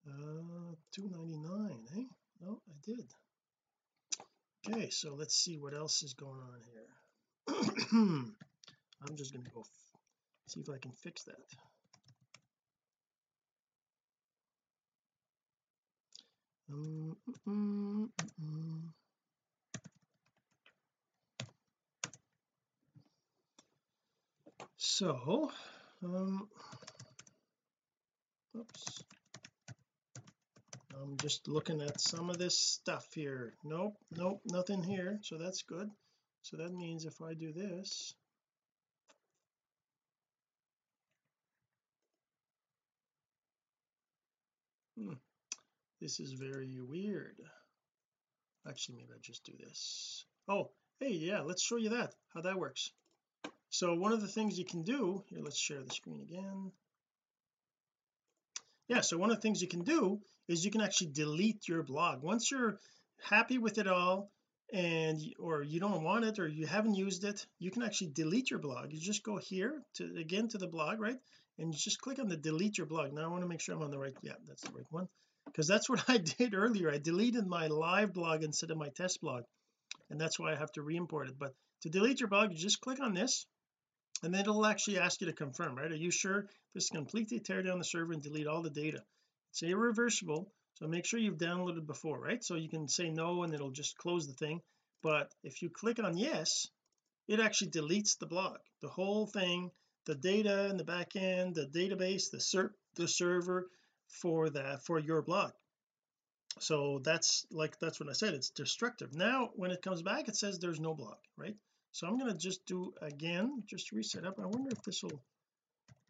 [0.08, 2.04] Uh 299 eh?
[2.42, 3.06] No I did
[4.68, 7.56] okay so let's see what else is going on here
[7.92, 9.64] I'm just going to go
[10.48, 11.36] see if I can fix that
[16.72, 17.16] um,
[17.48, 18.10] mm, mm,
[18.42, 18.82] mm.
[24.78, 25.52] so
[26.04, 26.48] um
[28.58, 29.04] oops
[31.06, 33.54] I'm just looking at some of this stuff here.
[33.64, 35.92] Nope nope nothing here so that's good.
[36.42, 38.16] So that means if I do this
[44.98, 45.14] hmm,
[46.02, 47.40] this is very weird.
[48.68, 50.26] Actually maybe I just do this.
[50.48, 52.90] Oh hey yeah let's show you that how that works.
[53.70, 56.72] So one of the things you can do here let's share the screen again
[58.88, 61.84] yeah so one of the things you can do is you can actually delete your
[61.84, 62.22] blog.
[62.22, 62.80] Once you're
[63.30, 64.30] happy with it all
[64.74, 68.50] and or you don't want it or you haven't used it you can actually delete
[68.50, 68.92] your blog.
[68.92, 71.18] You just go here to again to the blog right?
[71.58, 73.14] And you just click on the delete your blog.
[73.14, 75.08] Now I want to make sure I'm on the right yeah that's the right one.
[75.46, 76.92] Because that's what I did earlier.
[76.92, 79.44] I deleted my live blog instead of my test blog.
[80.10, 81.40] And that's why I have to re-import it.
[81.40, 83.46] But to delete your blog you just click on this
[84.24, 85.92] and then it'll actually ask you to confirm right?
[85.92, 89.04] Are you sure this completely tear down the server and delete all the data?
[89.52, 92.44] It's irreversible so make sure you've downloaded before right?
[92.44, 94.62] So you can say no and it'll just close the thing.
[95.02, 96.68] But if you click on yes
[97.28, 99.72] it actually deletes the blog the whole thing
[100.06, 103.68] the data in the back end the database the ser the server
[104.08, 105.52] for that for your blog
[106.60, 109.14] so that's like that's what I said it's destructive.
[109.14, 111.56] Now when it comes back it says there's no blog right
[111.96, 114.38] so I'm going to just do again just reset up.
[114.38, 115.22] I wonder if this will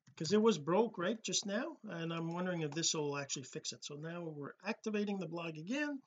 [0.08, 1.78] because it was broke right just now?
[1.88, 3.86] And I'm wondering if this will actually fix it.
[3.86, 6.00] So now we're activating the blog again.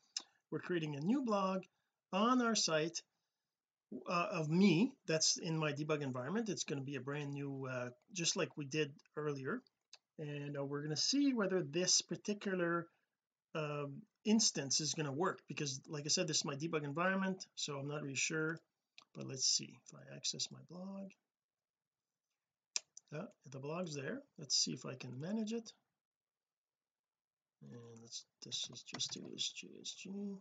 [0.51, 1.63] We're creating a new blog
[2.13, 3.01] on our site
[4.11, 4.95] uh, of me.
[5.07, 6.49] That's in my debug environment.
[6.49, 9.63] It's going to be a brand new uh, just like we did earlier.
[10.19, 12.89] And uh, we're going to see whether this particular
[13.55, 17.47] um, instance is going to work because like I said this is my debug environment
[17.55, 18.59] so I'm not really sure
[19.19, 21.11] but let's see if I access my blog.
[23.13, 24.23] Yeah, the blog's there.
[24.39, 25.73] Let's see if I can manage it.
[27.63, 30.37] And let's this is just JSG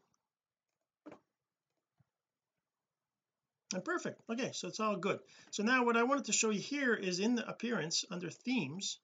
[3.73, 4.21] and perfect.
[4.29, 5.19] Okay so it's all good.
[5.49, 8.99] So now what I wanted to show you here is in the appearance under themes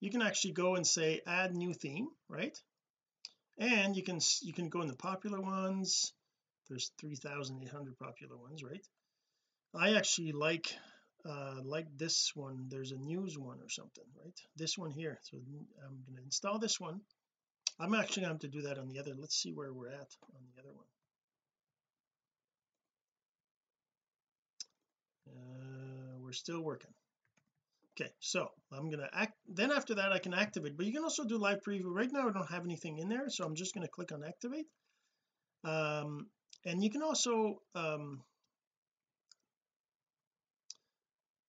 [0.00, 2.60] you can actually go and say add new theme right?
[3.56, 6.12] And you can you can go in the popular ones.
[6.68, 8.86] There's 3,800 popular ones right
[9.74, 10.74] I actually like
[11.28, 12.66] uh like this one.
[12.68, 14.38] There's a news one or something right?
[14.56, 15.18] This one here.
[15.22, 17.00] So I'm going to install this one.
[17.78, 19.14] I'm actually going to do that on the other.
[19.18, 20.86] Let's see where we're at on the other one.
[25.28, 26.92] Uh, we're still working.
[27.98, 31.02] Okay so I'm going to act then after that I can activate but you can
[31.02, 31.86] also do live preview.
[31.86, 34.22] Right now I don't have anything in there so I'm just going to click on
[34.22, 34.66] activate.
[35.64, 36.28] Um
[36.64, 38.22] and you can also um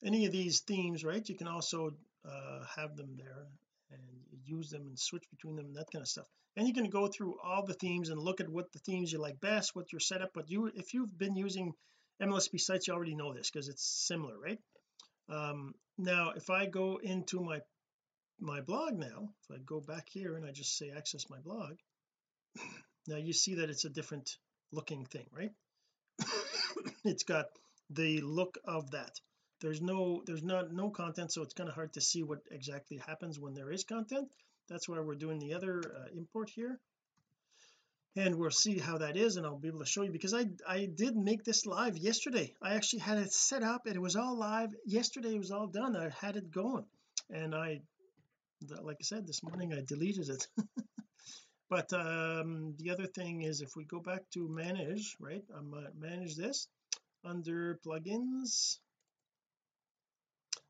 [0.03, 1.91] any of these themes right you can also
[2.25, 3.47] uh have them there
[3.91, 6.27] and use them and switch between them and that kind of stuff.
[6.55, 9.19] And you can go through all the themes and look at what the themes you
[9.19, 11.73] like best what your setup but you if you've been using
[12.21, 14.59] MLSP sites you already know this because it's similar right?
[15.29, 17.59] Um now if I go into my
[18.39, 21.73] my blog now if I go back here and I just say access my blog
[23.07, 24.37] now you see that it's a different
[24.71, 25.51] looking thing right?
[27.03, 27.45] It's got
[27.89, 29.11] the look of that
[29.61, 32.97] there's no there's not no content so it's kind of hard to see what exactly
[32.97, 34.29] happens when there is content.
[34.69, 36.79] That's why we're doing the other uh, import here.
[38.15, 40.45] And we'll see how that is and I'll be able to show you because I
[40.67, 42.53] I did make this live yesterday.
[42.61, 44.69] I actually had it set up and it was all live.
[44.85, 45.95] Yesterday it was all done.
[45.95, 46.85] I had it going.
[47.29, 47.81] And I
[48.81, 50.47] like I said this morning I deleted it.
[51.69, 55.89] But um the other thing is if we go back to manage right I'm uh,
[55.99, 56.69] manage this
[57.25, 58.77] under plugins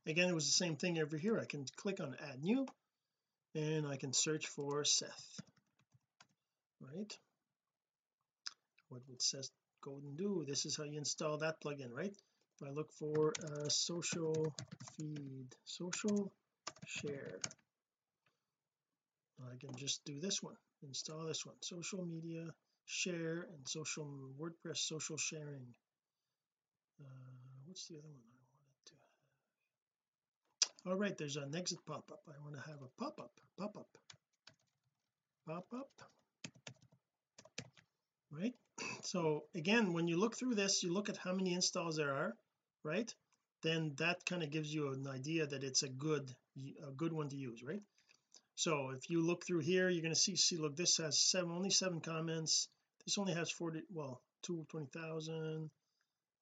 [0.08, 1.40] again it was the same thing over here.
[1.40, 2.66] I can click on add new
[3.56, 5.40] and I can search for Seth
[6.80, 7.18] right?
[8.90, 9.50] What would Seth
[9.82, 10.46] go and do?
[10.48, 12.16] This is how you install that plugin right?
[12.60, 14.54] If I look for a social
[14.98, 16.32] feed social
[16.86, 17.40] share
[19.40, 21.56] I can just do this one install this one.
[21.62, 22.46] Social media
[22.86, 24.08] share and social
[24.40, 25.74] WordPress social sharing.
[27.00, 27.06] Uh,
[27.66, 32.22] what's the other one I wanted to have all right there's an exit pop-up.
[32.28, 33.88] I want to have a pop-up pop-up.
[35.46, 35.90] Pop-up.
[38.32, 38.54] Right?
[39.02, 42.34] So again when you look through this you look at how many installs there are
[42.84, 43.14] right?
[43.64, 46.32] Then that kind of gives you an idea that it's a good
[46.88, 47.82] a good one to use right?
[48.56, 51.52] So if you look through here you're going to see see look this has seven
[51.52, 52.70] only seven comments.
[53.06, 55.70] This only has 40 well 220,000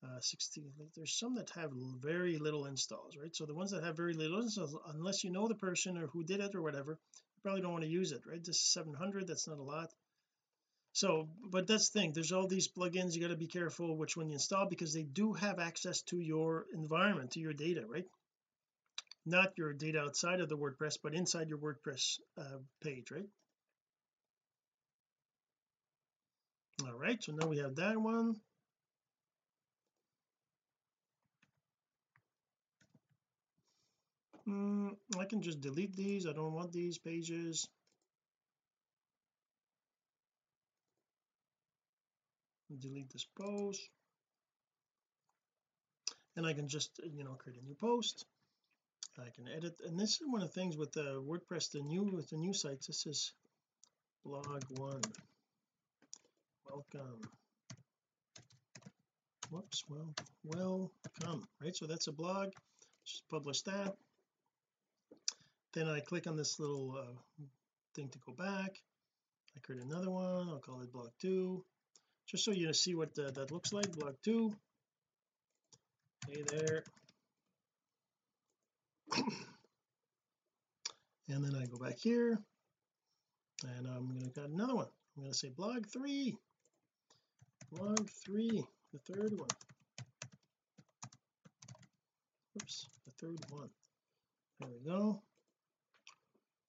[0.04, 0.64] uh 60
[0.96, 3.36] there's some that have very little installs right?
[3.36, 6.24] So the ones that have very little installs unless you know the person or who
[6.24, 8.44] did it or whatever you probably don't want to use it right?
[8.44, 9.90] This is 700 that's not a lot.
[10.94, 14.18] So but that's the thing there's all these plugins you got to be careful which
[14.18, 18.06] one you install because they do have access to your environment to your data right?
[19.26, 23.30] Not your data outside of the WordPress but inside your WordPress uh, page right?
[26.86, 28.36] All right so now we have that one
[34.48, 36.28] mm, I can just delete these.
[36.28, 37.68] I don't want these pages.
[42.80, 43.82] Delete this post.
[46.36, 48.26] And I can just you know create a new post.
[49.18, 49.80] I can edit.
[49.86, 52.54] And this is one of the things with the WordPress the new with the new
[52.54, 52.88] sites.
[52.88, 53.34] This is
[54.26, 55.02] blog one.
[56.70, 57.22] Welcome.
[59.50, 59.84] Whoops.
[59.88, 61.48] Well welcome.
[61.62, 62.50] Right so that's a blog.
[63.06, 63.96] Just publish that
[65.76, 67.44] then I click on this little uh,
[67.94, 68.80] thing to go back.
[69.56, 70.48] I create another one.
[70.50, 71.64] I'll call it blog 2
[72.26, 74.56] just so you see what the, that looks like blog 2
[76.30, 76.84] hey there.
[81.28, 82.38] And then I go back here
[83.64, 84.86] and I'm going to got another one.
[85.18, 86.38] I'm going to say blog 3
[87.72, 88.64] blog 3
[88.94, 89.50] the third one.
[92.62, 93.70] Oops the third one.
[94.60, 95.20] There we go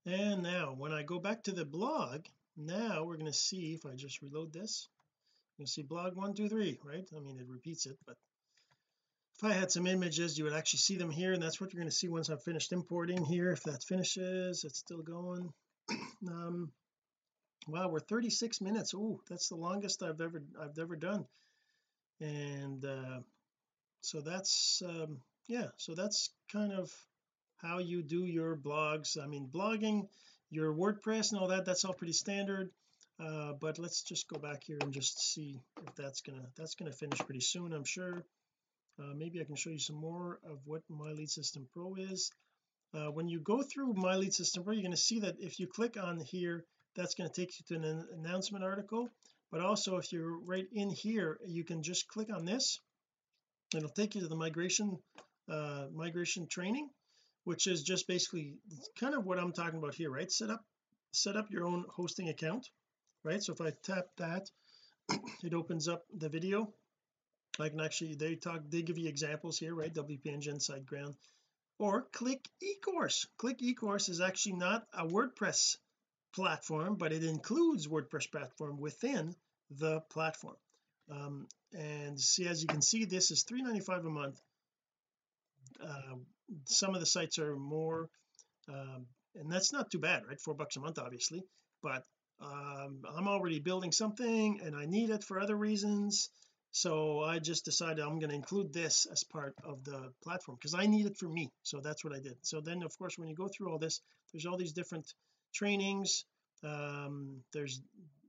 [0.07, 2.27] and now when I go back to the blog
[2.57, 4.89] now we're going to see if I just reload this.
[5.59, 7.07] You see blog one two three right?
[7.15, 8.17] I mean it repeats it but
[9.37, 11.81] if I had some images you would actually see them here and that's what you're
[11.81, 15.53] going to see once I've finished importing here if that finishes it's still going.
[16.29, 16.73] Um
[17.69, 18.95] wow we're 36 minutes.
[18.97, 21.27] Oh that's the longest I've ever I've ever done.
[22.21, 23.21] And uh
[24.01, 26.91] so that's um yeah so that's kind of
[27.63, 29.17] how you do your blogs.
[29.23, 30.09] I mean blogging
[30.51, 32.71] your WordPress and all that that's all pretty standard.
[33.19, 36.93] Uh but let's just go back here and just see if that's gonna that's gonna
[36.93, 38.25] finish pretty soon I'm sure.
[38.99, 42.33] Uh, maybe I can show you some more of what my lead system pro is.
[42.95, 45.61] Uh, when you go through my lead system pro you're going to see that if
[45.61, 49.11] you click on here that's going to take you to an announcement article.
[49.51, 52.81] But also if you're right in here you can just click on this.
[53.75, 54.99] It'll take you to the migration
[55.49, 56.89] uh migration training
[57.47, 58.55] which is just basically
[58.99, 60.31] kind of what I'm talking about here right?
[60.31, 60.65] Set up
[61.13, 62.69] set up your own hosting account
[63.23, 63.41] right?
[63.41, 64.51] So if I tap that
[65.45, 66.75] it opens up the video.
[67.61, 69.95] I can actually they talk they give you examples here right?
[69.95, 71.15] WP Engine SiteGround.
[71.79, 73.27] Or click eCourse.
[73.39, 75.77] Click eCourse is actually not a WordPress
[76.35, 79.37] platform but it includes WordPress platform within
[79.71, 80.57] the platform.
[81.09, 84.41] Um, and see as you can see this is 3.95 a month
[85.81, 86.17] uh,
[86.67, 88.09] some of the sites are more
[88.69, 90.41] um, and that's not too bad right?
[90.41, 91.43] Four bucks a month obviously.
[91.83, 92.05] But
[92.41, 96.31] um, I'm already building something and I need it for other reasons.
[96.73, 100.75] So I just decided I'm going to include this as part of the platform because
[100.75, 101.51] I need it for me.
[101.63, 102.37] So that's what I did.
[102.43, 104.01] So then of course when you go through all this
[104.33, 105.07] there's all these different
[105.55, 106.25] trainings.
[106.63, 107.81] Um there's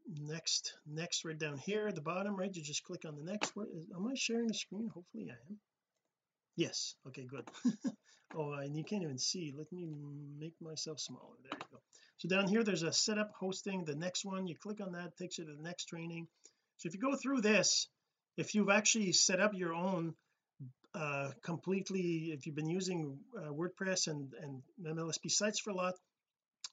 [0.09, 2.55] next next right down here at the bottom right?
[2.55, 4.89] You just click on the next where is, am I sharing the screen?
[4.93, 5.57] Hopefully I am.
[6.55, 6.95] Yes.
[7.07, 7.49] Okay good
[8.35, 9.53] oh and you can't even see.
[9.57, 9.87] Let me
[10.39, 11.35] make myself smaller.
[11.43, 11.79] There you go.
[12.17, 14.47] So down here there's a setup hosting the next one.
[14.47, 16.27] You click on that takes you to the next training.
[16.77, 17.87] So if you go through this
[18.37, 20.13] if you've actually set up your own
[20.93, 25.95] uh completely if you've been using uh, WordPress and and MLSP sites for a lot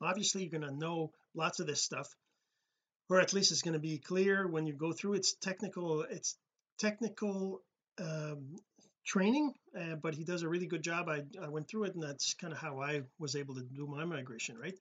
[0.00, 2.08] obviously you're going to know lots of this stuff
[3.10, 5.14] or at least it's going to be clear when you go through.
[5.14, 6.36] Its technical it's
[6.78, 7.60] technical
[7.98, 8.56] um
[9.04, 11.08] training uh, but he does a really good job.
[11.08, 13.86] I, I went through it and that's kind of how I was able to do
[13.86, 14.78] my migration right?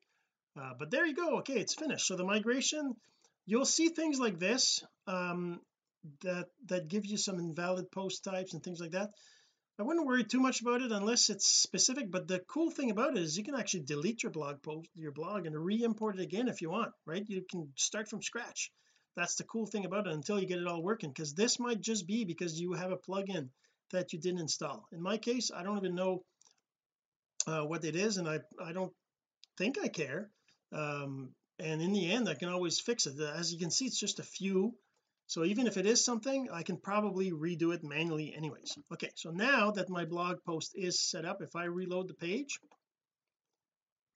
[0.60, 1.38] Uh, but there you go.
[1.40, 2.08] Okay it's finished.
[2.08, 2.96] So the migration
[3.46, 5.60] you'll see things like this um
[6.22, 9.10] that that give you some invalid post types and things like that.
[9.80, 13.18] I wouldn't worry too much about it unless it's specific but the cool thing about
[13.18, 16.48] it is you can actually delete your blog post your blog and re-import it again
[16.48, 17.26] if you want right?
[17.28, 18.72] You can start from scratch.
[19.16, 21.82] That's the cool thing about it until you get it all working because this might
[21.82, 23.50] just be because you have a plugin
[23.92, 24.88] that you didn't install.
[24.92, 26.24] In my case I don't even know
[27.48, 28.94] uh, what it is and I I don't
[29.58, 30.30] think I care.
[30.72, 33.20] Um and in the end I can always fix it.
[33.20, 34.74] As you can see it's just a few.
[35.28, 38.78] So even if it is something I can probably redo it manually anyways.
[38.94, 42.60] Okay so now that my blog post is set up if I reload the page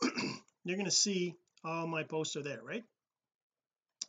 [0.64, 2.84] you're going to see all my posts are there right?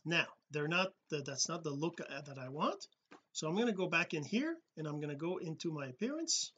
[0.05, 2.87] Now they're not the, that's not the look that I want
[3.39, 5.87] so I'm going to go back in here and I'm going to go into my
[5.87, 6.51] appearance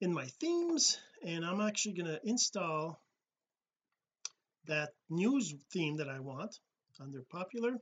[0.00, 3.00] in my themes and I'm actually going to install
[4.66, 6.60] that news theme that I want
[7.00, 7.72] under popular.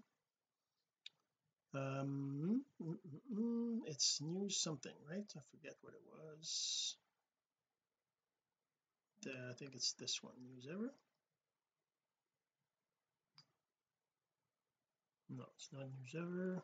[1.75, 5.31] Um mm, mm, mm, it's news something right?
[5.37, 6.97] I forget what it was.
[9.21, 10.95] The, I think it's this one news ever.
[15.29, 16.63] No it's not news ever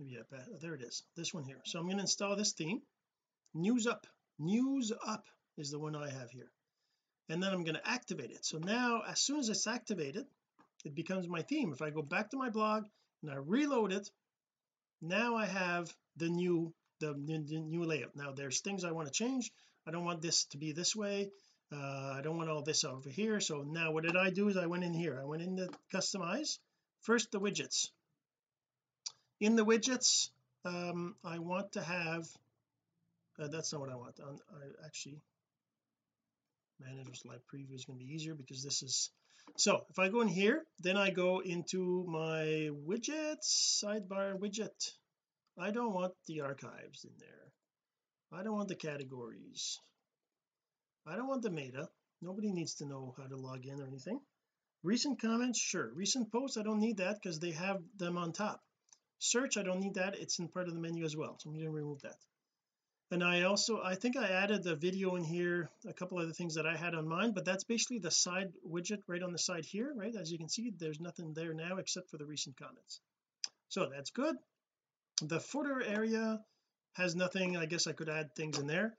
[0.00, 1.02] maybe I there it is.
[1.16, 1.60] This one here.
[1.64, 2.80] So I'm going to install this theme.
[3.54, 4.06] News up.
[4.38, 5.26] News up
[5.58, 6.50] is the one I have here.
[7.28, 8.44] And then I'm going to activate it.
[8.44, 10.26] So now as soon as it's activated
[10.84, 11.72] it becomes my theme.
[11.72, 12.84] If I go back to my blog
[13.22, 14.10] and I reload it
[15.02, 18.14] now I have the new the, the new layout.
[18.14, 19.50] Now there's things I want to change.
[19.86, 21.30] I don't want this to be this way.
[21.72, 23.40] Uh, I don't want all this over here.
[23.40, 25.18] So now what did I do is I went in here.
[25.20, 26.58] I went in to customize.
[27.00, 27.88] First the widgets
[29.40, 30.28] in the widgets
[30.64, 32.24] um I want to have
[33.40, 34.20] uh, that's not what I want.
[34.20, 35.18] I, I actually
[36.78, 39.10] managers live preview is going to be easier because this is
[39.56, 44.92] so if I go in here then I go into my widgets sidebar widget.
[45.58, 48.38] I don't want the archives in there.
[48.38, 49.78] I don't want the categories.
[51.06, 51.88] I don't want the meta.
[52.22, 54.20] Nobody needs to know how to log in or anything.
[54.82, 55.90] Recent comments sure.
[55.94, 58.60] Recent posts I don't need that because they have them on top
[59.20, 60.18] search I don't need that.
[60.18, 62.16] It's in part of the menu as well so I'm going to remove that.
[63.12, 66.54] And I also I think I added the video in here a couple other things
[66.54, 69.64] that I had on mine but that's basically the side widget right on the side
[69.64, 70.14] here right?
[70.14, 73.00] As you can see there's nothing there now except for the recent comments.
[73.68, 74.36] So that's good.
[75.22, 76.40] The footer area
[76.94, 77.56] has nothing.
[77.56, 78.96] I guess I could add things in there.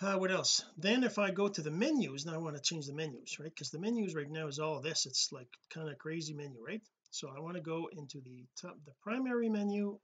[0.00, 0.64] Uh, what else?
[0.76, 3.52] Then if I go to the menus now I want to change the menus right?
[3.52, 5.06] Because the menus right now is all this.
[5.06, 8.76] It's like kind of crazy menu right so I want to go into the top
[8.84, 9.98] the primary menu.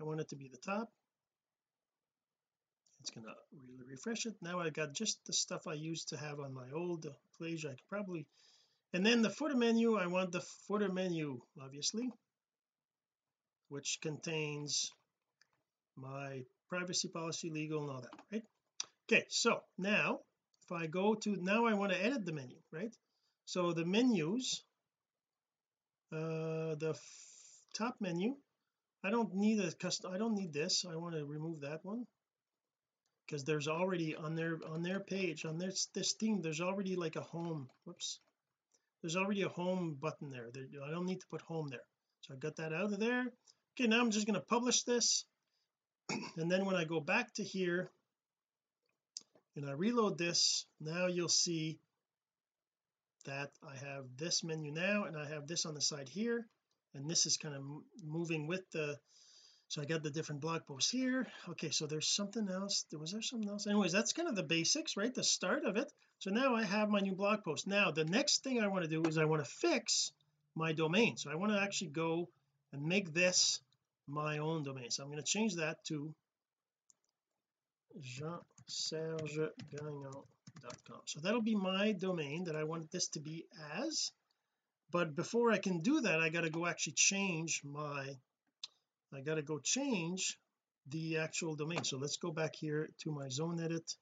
[0.00, 0.88] I want it to be the top.
[3.00, 4.34] It's gonna really refresh it.
[4.42, 7.06] Now I got just the stuff I used to have on my old
[7.40, 8.26] page I could probably
[8.92, 12.10] and then the footer menu I want the footer menu obviously
[13.68, 14.90] which contains
[15.96, 18.42] my privacy policy legal and all that right?
[19.06, 20.18] Okay so now
[20.64, 22.94] if I go to now I want to edit the menu right?
[23.44, 24.64] So the menus
[26.12, 26.98] uh the
[27.74, 28.36] top menu.
[29.04, 30.84] I don't need a custom I don't need this.
[30.90, 32.06] I want to remove that one.
[33.26, 37.16] Because there's already on their on their page on this this thing there's already like
[37.16, 38.20] a home whoops.
[39.02, 40.48] There's already a home button there.
[40.84, 41.86] I don't need to put home there.
[42.22, 43.26] So I got that out of there.
[43.74, 45.24] Okay now I'm just going to publish this.
[46.36, 47.90] And then when I go back to here
[49.56, 51.78] and I reload this now you'll see
[53.28, 56.46] that I have this menu now and I have this on the side here
[56.94, 57.62] and this is kind of
[58.04, 58.96] moving with the
[59.68, 61.26] so I got the different blog posts here.
[61.50, 62.86] Okay so there's something else.
[62.98, 63.66] Was there something else?
[63.66, 65.14] Anyways that's kind of the basics right?
[65.14, 65.92] The start of it.
[66.20, 67.66] So now I have my new blog post.
[67.66, 70.10] Now the next thing I want to do is I want to fix
[70.54, 71.16] my domain.
[71.16, 72.28] So I want to actually go
[72.72, 73.60] and make this
[74.06, 74.90] my own domain.
[74.90, 76.14] So I'm going to change that to
[81.04, 83.46] so that'll be my domain that I want this to be
[83.76, 84.12] as.
[84.90, 88.16] But before I can do that I got to go actually change my
[89.14, 90.38] I got to go change
[90.88, 91.84] the actual domain.
[91.84, 93.94] So let's go back here to my ZoneEdit.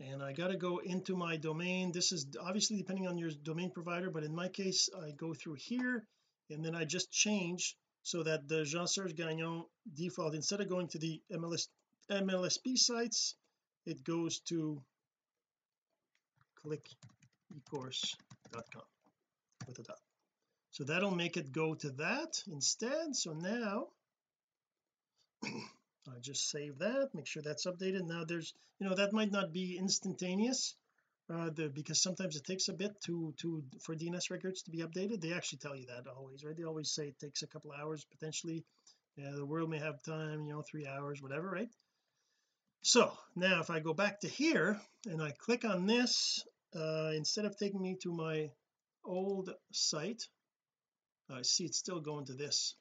[0.00, 1.92] And I got to go into my domain.
[1.92, 5.56] This is obviously depending on your domain provider but in my case I go through
[5.58, 6.04] here
[6.48, 9.64] and then I just change so that the Jean-Serge Gagnon
[9.94, 11.68] default instead of going to the MLS
[12.10, 13.34] MLSP sites
[13.86, 14.82] it goes to
[16.62, 18.82] clickecourse.com
[19.66, 19.98] with a dot.
[20.72, 23.16] So that'll make it go to that instead.
[23.16, 23.88] So now
[25.44, 28.06] I just save that make sure that's updated.
[28.06, 30.74] Now there's you know that might not be instantaneous
[31.32, 34.78] uh the, because sometimes it takes a bit to to for DNS records to be
[34.78, 35.20] updated.
[35.20, 36.56] They actually tell you that always right?
[36.56, 38.64] They always say it takes a couple hours potentially.
[39.16, 41.70] Yeah the world may have time you know three hours whatever right
[42.82, 47.44] so now if I go back to here and I click on this uh instead
[47.44, 48.50] of taking me to my
[49.04, 50.28] old site
[51.30, 52.74] I see it's still going to this.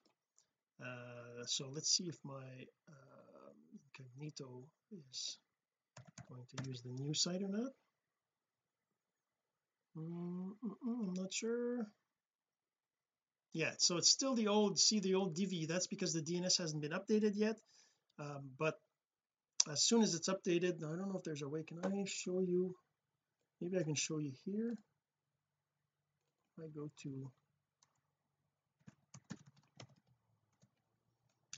[0.82, 2.48] Uh so let's see if my
[2.88, 4.64] uh, incognito
[5.10, 5.38] is
[6.28, 7.72] going to use the new site or not.
[9.96, 11.92] Mm -mm, I'm not sure.
[13.54, 16.82] Yeah so it's still the old see the old Divi that's because the DNS hasn't
[16.82, 17.58] been updated yet
[18.20, 18.80] um, but
[19.70, 22.40] as soon as it's updated I don't know if there's a way can I show
[22.42, 22.76] you
[23.62, 24.76] maybe I can show you here?
[26.60, 27.32] I go to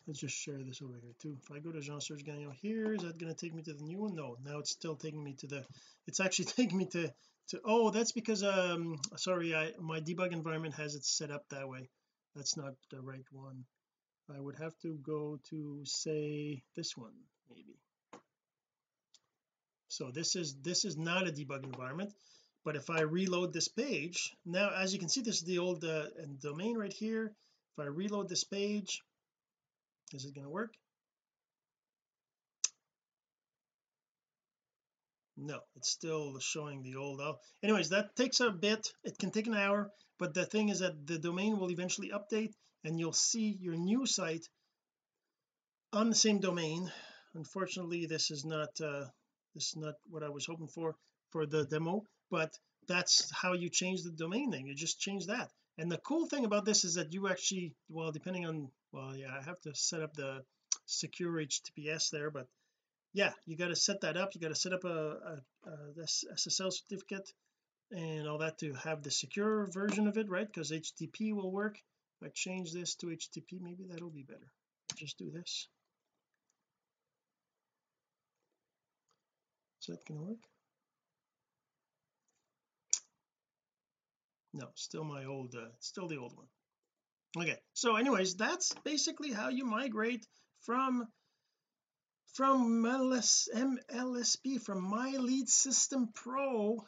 [0.08, 1.38] let's just share this over here too.
[1.42, 3.84] If I go to Jean-Serge Gagnon here is that going to take me to the
[3.84, 4.16] new one?
[4.16, 5.66] No now it's still taking me to the
[6.08, 7.12] it's actually taking me to
[7.50, 11.68] to oh that's because um sorry I my debug environment has it set up that
[11.68, 11.90] way.
[12.36, 13.66] That's not the right one.
[14.34, 17.14] I would have to go to say this one
[17.50, 17.76] maybe
[19.92, 22.14] so this is this is not a debug environment
[22.64, 25.84] but if I reload this page now as you can see this is the old
[25.84, 26.06] uh,
[26.40, 27.26] domain right here.
[27.74, 29.02] If I reload this page
[30.14, 30.74] is it going to work?
[35.36, 38.94] No it's still showing the old oh anyways that takes a bit.
[39.04, 42.54] It can take an hour but the thing is that the domain will eventually update
[42.86, 44.48] and you'll see your new site
[45.92, 46.90] on the same domain.
[47.36, 49.08] Unfortunately this is not uh
[49.54, 50.96] this is not what I was hoping for
[51.32, 54.66] for the demo but that's how you change the domain name.
[54.66, 55.52] You just change that.
[55.78, 59.38] And the cool thing about this is that you actually well depending on well yeah
[59.38, 60.44] I have to set up the
[60.86, 62.48] secure HTTPS there but
[63.14, 64.34] yeah you got to set that up.
[64.34, 67.32] You got to set up a, a, a SSL certificate
[67.92, 70.48] and all that to have the secure version of it right?
[70.48, 71.78] Because HTTP will work.
[72.22, 74.52] If I change this to HTTP maybe that'll be better.
[74.96, 75.68] Just do this
[79.82, 80.38] is that gonna work?
[84.54, 86.48] No still my old uh, still the old one.
[87.38, 90.28] Okay so anyways that's basically how you migrate
[90.62, 91.08] from
[92.34, 96.86] from MLS, MLSP from my lead system pro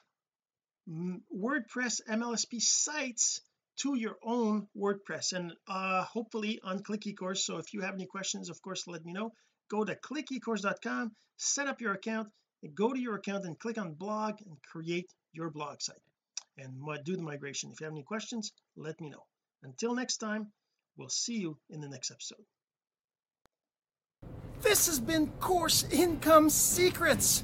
[0.87, 3.41] WordPress MLSP sites
[3.77, 5.33] to your own WordPress.
[5.33, 7.39] And uh hopefully on click eCourse.
[7.39, 9.33] So if you have any questions of course let me know.
[9.69, 12.29] Go to clickecourse.com set up your account
[12.69, 15.97] go to your account and click on blog and create your blog site
[16.57, 17.71] and do the migration.
[17.71, 19.23] If you have any questions let me know.
[19.63, 20.51] Until next time
[20.97, 22.43] we'll see you in the next episode.
[24.61, 27.43] This has been course income secrets